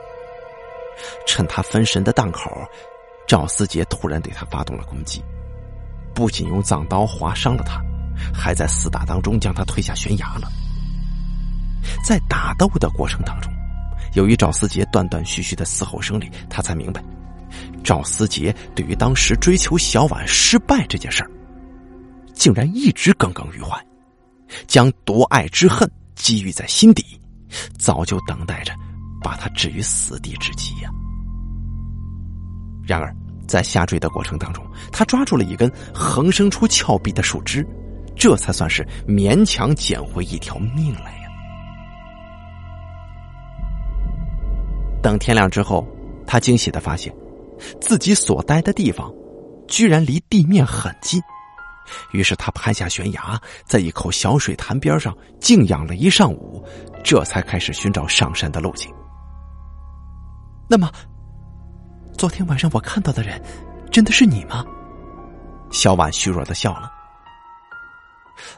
[1.25, 2.51] 趁他分神的档口，
[3.27, 5.23] 赵思杰突然对他发动了攻击，
[6.13, 7.79] 不仅用藏刀划伤了他，
[8.33, 10.49] 还在厮打当中将他推下悬崖了。
[12.03, 13.51] 在打斗的过程当中，
[14.13, 17.03] 由于赵思杰断断续续的嘶吼声里，他才明白，
[17.83, 21.29] 赵思杰对于当时追求小婉失败这件事儿，
[22.33, 23.79] 竟然一直耿耿于怀，
[24.65, 27.03] 将夺爱之恨积郁在心底，
[27.77, 28.73] 早就等待着
[29.23, 30.89] 把他置于死地之际呀。
[32.85, 33.15] 然而，
[33.47, 37.65] 在下坠的过程当中，他抓住了一根横生出峭壁的树枝，
[38.15, 41.29] 这才算是勉强捡回一条命来呀。
[45.01, 45.87] 等天亮之后，
[46.25, 47.13] 他惊喜的发现，
[47.79, 49.13] 自己所待的地方，
[49.67, 51.21] 居然离地面很近。
[52.11, 56.65] 于是他攀下悬崖，在一口小水潭边上静养了一上午，
[57.03, 58.93] 这才开始寻找上山的路径。
[60.69, 60.91] 那么，
[62.17, 63.41] 昨天晚上我看到的人，
[63.91, 64.65] 真的是你吗？
[65.71, 66.91] 小婉虚弱的笑了。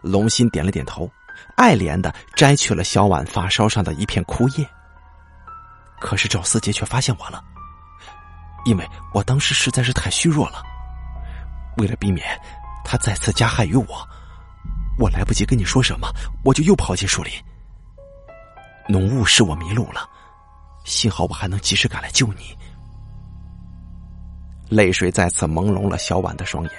[0.02, 1.10] 龙心点了点头，
[1.56, 4.68] 爱怜的摘去了小婉发梢上的一片枯叶。
[6.00, 7.44] 可是赵四杰却发现我了，
[8.66, 10.64] 因为我当时实在是太虚弱了，
[11.78, 12.26] 为了避免。
[12.84, 14.08] 他再次加害于我，
[14.98, 16.10] 我来不及跟你说什么，
[16.44, 17.32] 我就又跑进树林。
[18.88, 20.10] 浓雾使我迷路了，
[20.84, 22.58] 幸好我还能及时赶来救你。
[24.68, 26.72] 泪水再次朦胧了小婉的双眼，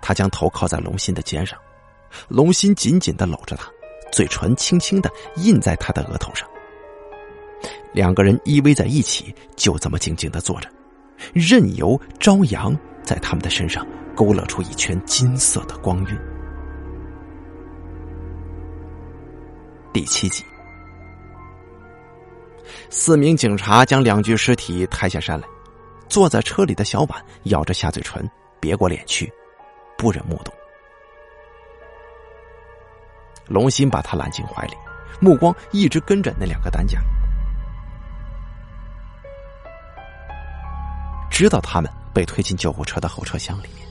[0.00, 1.58] 他将头靠在龙心的肩上，
[2.28, 3.66] 龙心紧紧的搂着她，
[4.12, 6.48] 嘴唇轻轻的印在她的额头上。
[7.92, 10.68] 两个人依偎在一起，就这么静静的坐着，
[11.32, 13.86] 任由朝阳在他们的身上。
[14.14, 16.18] 勾勒出一圈金色的光晕。
[19.92, 20.44] 第七集，
[22.90, 25.46] 四名警察将两具尸体抬下山来，
[26.08, 29.32] 坐在车里的小婉咬着下嘴唇，别过脸去，
[29.96, 30.52] 不忍目睹。
[33.46, 34.74] 龙心把他揽进怀里，
[35.20, 36.98] 目光一直跟着那两个担架，
[41.30, 43.83] 直到他们被推进救护车的后车厢里面。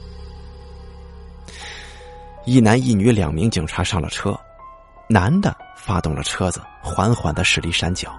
[2.46, 4.38] 一男一女两名警察上了车，
[5.08, 8.14] 男的发动了车子，缓缓的驶离山脚。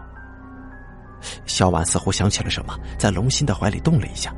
[1.45, 4.33] 小婉似乎想起了什么，在龙心的怀里动了一下，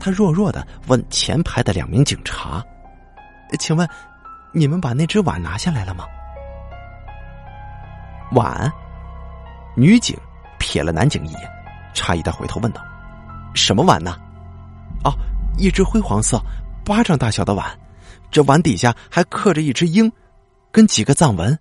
[0.00, 2.64] 他弱弱的问前排的两名警察
[3.60, 3.86] ：“请问，
[4.52, 6.06] 你们把那只碗拿下来了吗？”
[8.32, 8.72] 碗，
[9.76, 10.16] 女警
[10.58, 11.50] 瞥了男警一眼，
[11.94, 12.82] 诧异的回头问道
[13.52, 14.16] ：“什么碗呢
[15.04, 15.12] ？”“哦，
[15.58, 16.40] 一只灰黄色、
[16.82, 17.66] 巴掌大小的碗。”
[18.32, 20.10] 这碗底下还刻着一只鹰，
[20.72, 21.56] 跟几个藏文。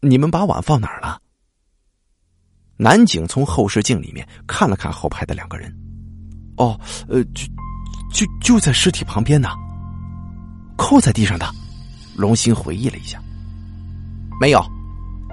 [0.00, 1.20] 你们把碗放哪儿了？
[2.78, 5.72] 男警从后视镜里面看了看后排的两个人。
[6.56, 7.46] 哦，呃，就
[8.10, 9.50] 就就在尸体旁边呢，
[10.76, 11.46] 扣在地上的。
[12.16, 13.22] 龙心回忆了一下，
[14.40, 14.64] 没有，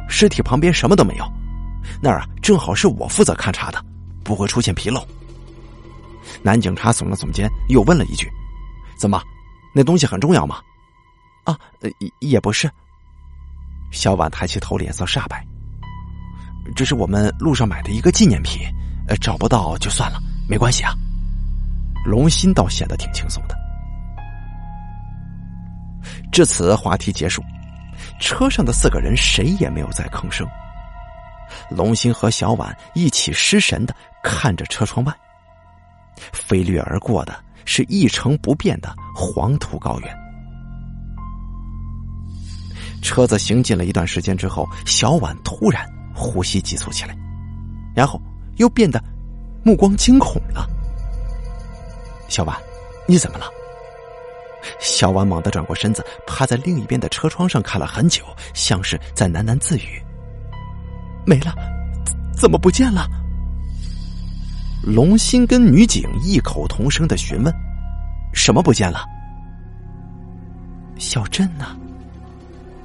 [0.10, 1.26] 尸体旁边什么都没有。
[2.02, 3.82] 那儿啊，正好是我负责勘察的，
[4.22, 5.02] 不会出现纰漏。
[6.42, 8.30] 男警察耸了耸肩，又问了一句。
[8.98, 9.22] 怎么，
[9.74, 10.62] 那东西很重要吗？
[11.44, 11.58] 啊，
[12.00, 12.70] 也也不是。
[13.92, 15.46] 小婉抬起头，脸色煞白。
[16.76, 18.62] 这是我们路上买的一个纪念品，
[19.08, 20.94] 呃，找不到就算了，没关系啊。
[22.06, 23.56] 龙心倒显得挺轻松的。
[26.32, 27.44] 至此，话题结束。
[28.20, 30.48] 车上的四个人谁也没有再吭声。
[31.70, 35.14] 龙心和小婉一起失神的看着车窗外，
[36.32, 37.36] 飞掠而过的。
[37.66, 40.24] 是一成不变的黄土高原。
[43.02, 45.86] 车子行进了一段时间之后，小婉突然
[46.16, 47.16] 呼吸急促起来，
[47.94, 48.22] 然后
[48.58, 49.04] 又变得
[49.64, 50.68] 目光惊恐了。
[52.30, 52.58] 小婉，
[53.08, 53.46] 你怎么了？
[54.80, 60.02] 小婉猛地转过身子，趴在另一边的车窗上看了很久，像是在喃喃自语
[61.28, 61.54] ：“没了，
[62.34, 63.06] 怎么不见了？”
[64.86, 67.54] 龙心跟女警异口同声的询问
[68.36, 69.06] ：“什么不见了？”
[71.00, 71.78] 小镇呢？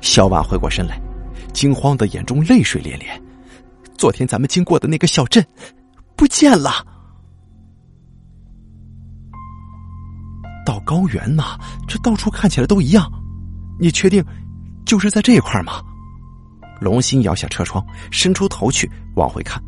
[0.00, 1.00] 小婉回过身来，
[1.52, 3.20] 惊慌的眼中泪水连连。
[3.96, 5.44] 昨天咱们经过的那个小镇，
[6.14, 6.86] 不见了。
[10.64, 13.10] 到高原呐，这到处看起来都一样。
[13.80, 14.24] 你确定
[14.86, 15.82] 就是在这一块吗？
[16.80, 19.60] 龙心摇下车窗，伸出头去往回看。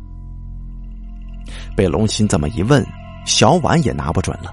[1.75, 2.85] 被龙心这么一问，
[3.25, 4.51] 小婉也拿不准了，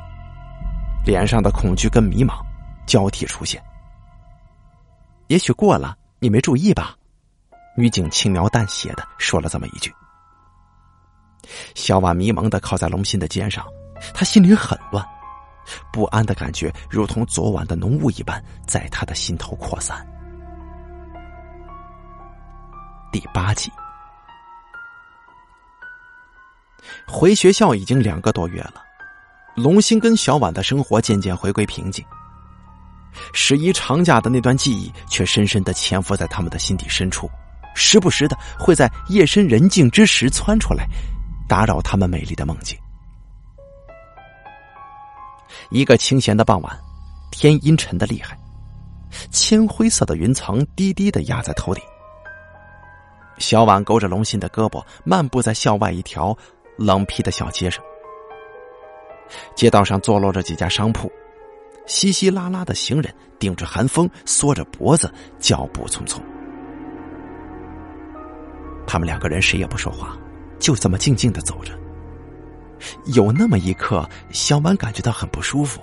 [1.04, 2.40] 脸上的恐惧跟迷茫
[2.86, 3.62] 交替出现。
[5.26, 6.94] 也许过了，你没注意吧？
[7.76, 9.92] 女警轻描淡写的说了这么一句。
[11.74, 13.64] 小婉迷茫的靠在龙心的肩上，
[14.14, 15.06] 她心里很乱，
[15.92, 20.06] 不安的感觉如同昨晚的浓雾一般，在她的心头扩散。
[23.12, 23.70] 第八集。
[27.09, 28.82] 回学校已经两个多月了，
[29.54, 32.04] 龙兴跟小婉的生活渐渐回归平静。
[33.32, 37.28] 十一长假的那段记忆却深深的潜伏在他们的心底深处，
[37.74, 40.86] 时不时的会在夜深人静之时窜出来，
[41.48, 42.78] 打扰他们美丽的梦境。
[45.70, 46.78] 一个清闲的傍晚，
[47.30, 48.38] 天阴沉的厉害，
[49.30, 51.82] 铅灰色的云层低低的压在头顶。
[53.38, 56.36] 小婉勾着龙心的胳膊，漫步在校外一条
[56.79, 57.85] 冷僻的小街上。
[59.55, 61.12] 街道上坐落着几家商铺，
[61.85, 66.18] 稀稀拉拉的行人顶着寒风，缩着脖子，脚步匆匆。
[68.87, 70.16] 他们两个人谁也不说话，
[70.59, 71.79] 就这么静静的走着。
[73.07, 75.83] 有那么一刻，小满感觉到很不舒服，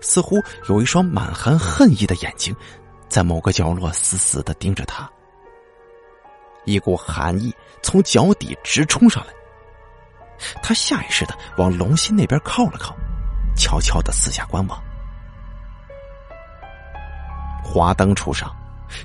[0.00, 2.56] 似乎有一双满含恨意的眼睛，
[3.08, 5.10] 在某个角落死死的盯着他。
[6.64, 9.32] 一股寒意从脚底直冲上来，
[10.62, 12.96] 他下意识的往龙心那边靠了靠，
[13.56, 14.82] 悄悄的四下观望。
[17.62, 18.54] 华灯初上，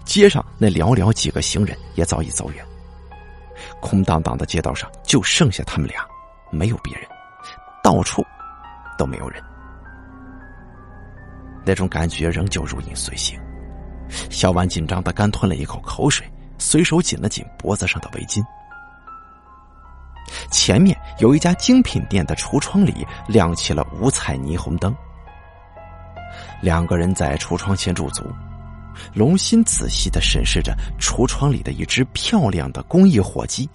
[0.06, 2.66] 街上那寥寥几个行人也早已走远，
[3.82, 6.06] 空荡荡的街道上就剩下他们俩，
[6.52, 7.08] 没有别人。
[7.84, 8.26] 到处
[8.98, 9.44] 都没有人，
[11.66, 13.38] 那种感觉仍旧如影随形。
[14.30, 16.26] 小婉紧张的干吞了一口口水，
[16.58, 18.42] 随手紧了紧脖子上的围巾。
[20.50, 24.95] 前面有一家精品店的橱窗里亮起了五彩霓虹灯，
[26.61, 28.24] 两个人在橱窗前驻足。
[29.14, 33.68] 龙心仔细的审视着橱窗里的一只漂亮的工艺火鸡，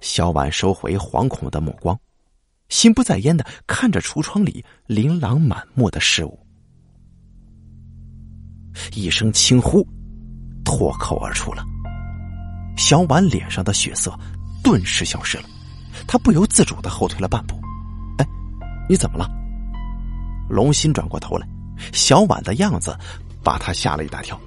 [0.00, 1.98] 小婉收回惶恐的目光。
[2.68, 6.38] 心不在焉的看着橱窗里琳琅满目的事物，
[8.92, 9.86] 一声轻呼
[10.64, 11.64] 脱口而出了。
[12.76, 14.16] 小婉脸上的血色
[14.62, 15.44] 顿时消失了，
[16.06, 17.60] 他不由自主的后退了半步。
[18.18, 18.26] “哎，
[18.88, 19.28] 你怎么了？”
[20.48, 21.46] 龙心转过头来，
[21.92, 22.96] 小婉的样子
[23.42, 24.38] 把他吓了一大跳。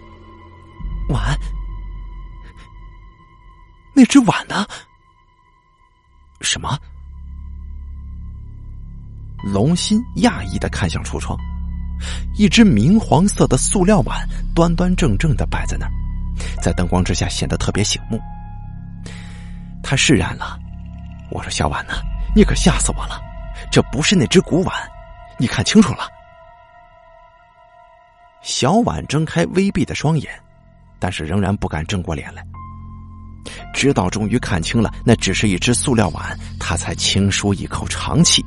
[1.10, 1.38] “婉，
[3.94, 4.66] 那只碗呢
[6.40, 6.76] ？”“什么？”
[9.44, 11.38] 龙心讶异的看向橱窗，
[12.36, 15.92] 一只明黄色的塑料碗端端正正的摆在那儿，
[16.60, 18.20] 在灯光之下显得特别醒目。
[19.82, 20.58] 他释然了，
[21.30, 21.94] 我说：“小婉呢？
[22.34, 23.20] 你可吓死我了！
[23.70, 24.74] 这不是那只古碗，
[25.38, 26.08] 你看清楚了。”
[28.40, 30.32] 小婉睁开微闭的双眼，
[30.98, 32.42] 但是仍然不敢正过脸来。
[33.72, 38.44] 直到终于看清了那只是一只塑料碗，他才轻舒一口长气。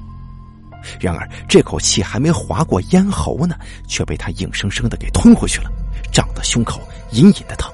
[1.00, 3.56] 然而，这口气还没划过咽喉呢，
[3.88, 5.70] 却被他硬生生的给吞回去了，
[6.12, 7.72] 胀得胸口隐隐的疼。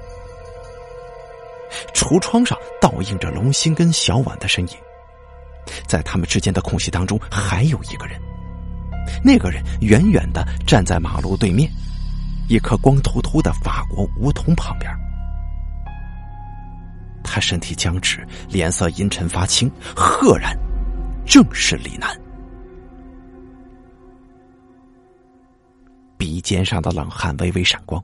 [1.93, 4.78] 橱窗上倒映着龙心跟小婉的身影，
[5.88, 8.20] 在他们之间的空隙当中，还有一个人。
[9.24, 11.72] 那个人远远的站在马路对面，
[12.49, 14.91] 一棵光秃秃的法国梧桐旁边。
[17.24, 20.57] 他身体僵直，脸色阴沉发青，赫然
[21.26, 22.09] 正是李楠。
[26.18, 28.03] 鼻尖上的冷汗微微闪光，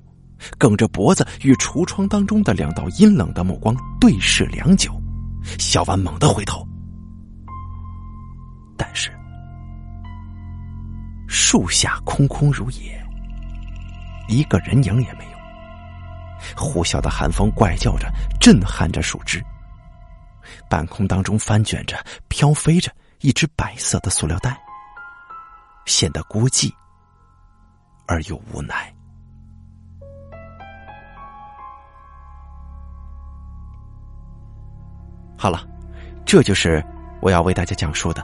[0.57, 4.91] 梗着脖子与橱窗当中的两道阴冷的目光对视良久，
[5.57, 6.67] 小婉猛地回头，
[8.83, 9.09] 但是
[11.25, 13.01] 树下空空如也，
[14.27, 15.37] 一个人影也没有。
[16.57, 18.11] 呼啸的寒风怪叫着，
[18.41, 19.41] 震撼着树枝。
[20.69, 24.61] 半空当中翻卷着、飘飞着一只白色的塑料袋，
[25.85, 26.69] 显得孤寂。
[28.05, 28.93] 而又无奈。
[35.37, 35.65] 好了，
[36.25, 36.83] 这就是
[37.21, 38.23] 我要为大家讲述的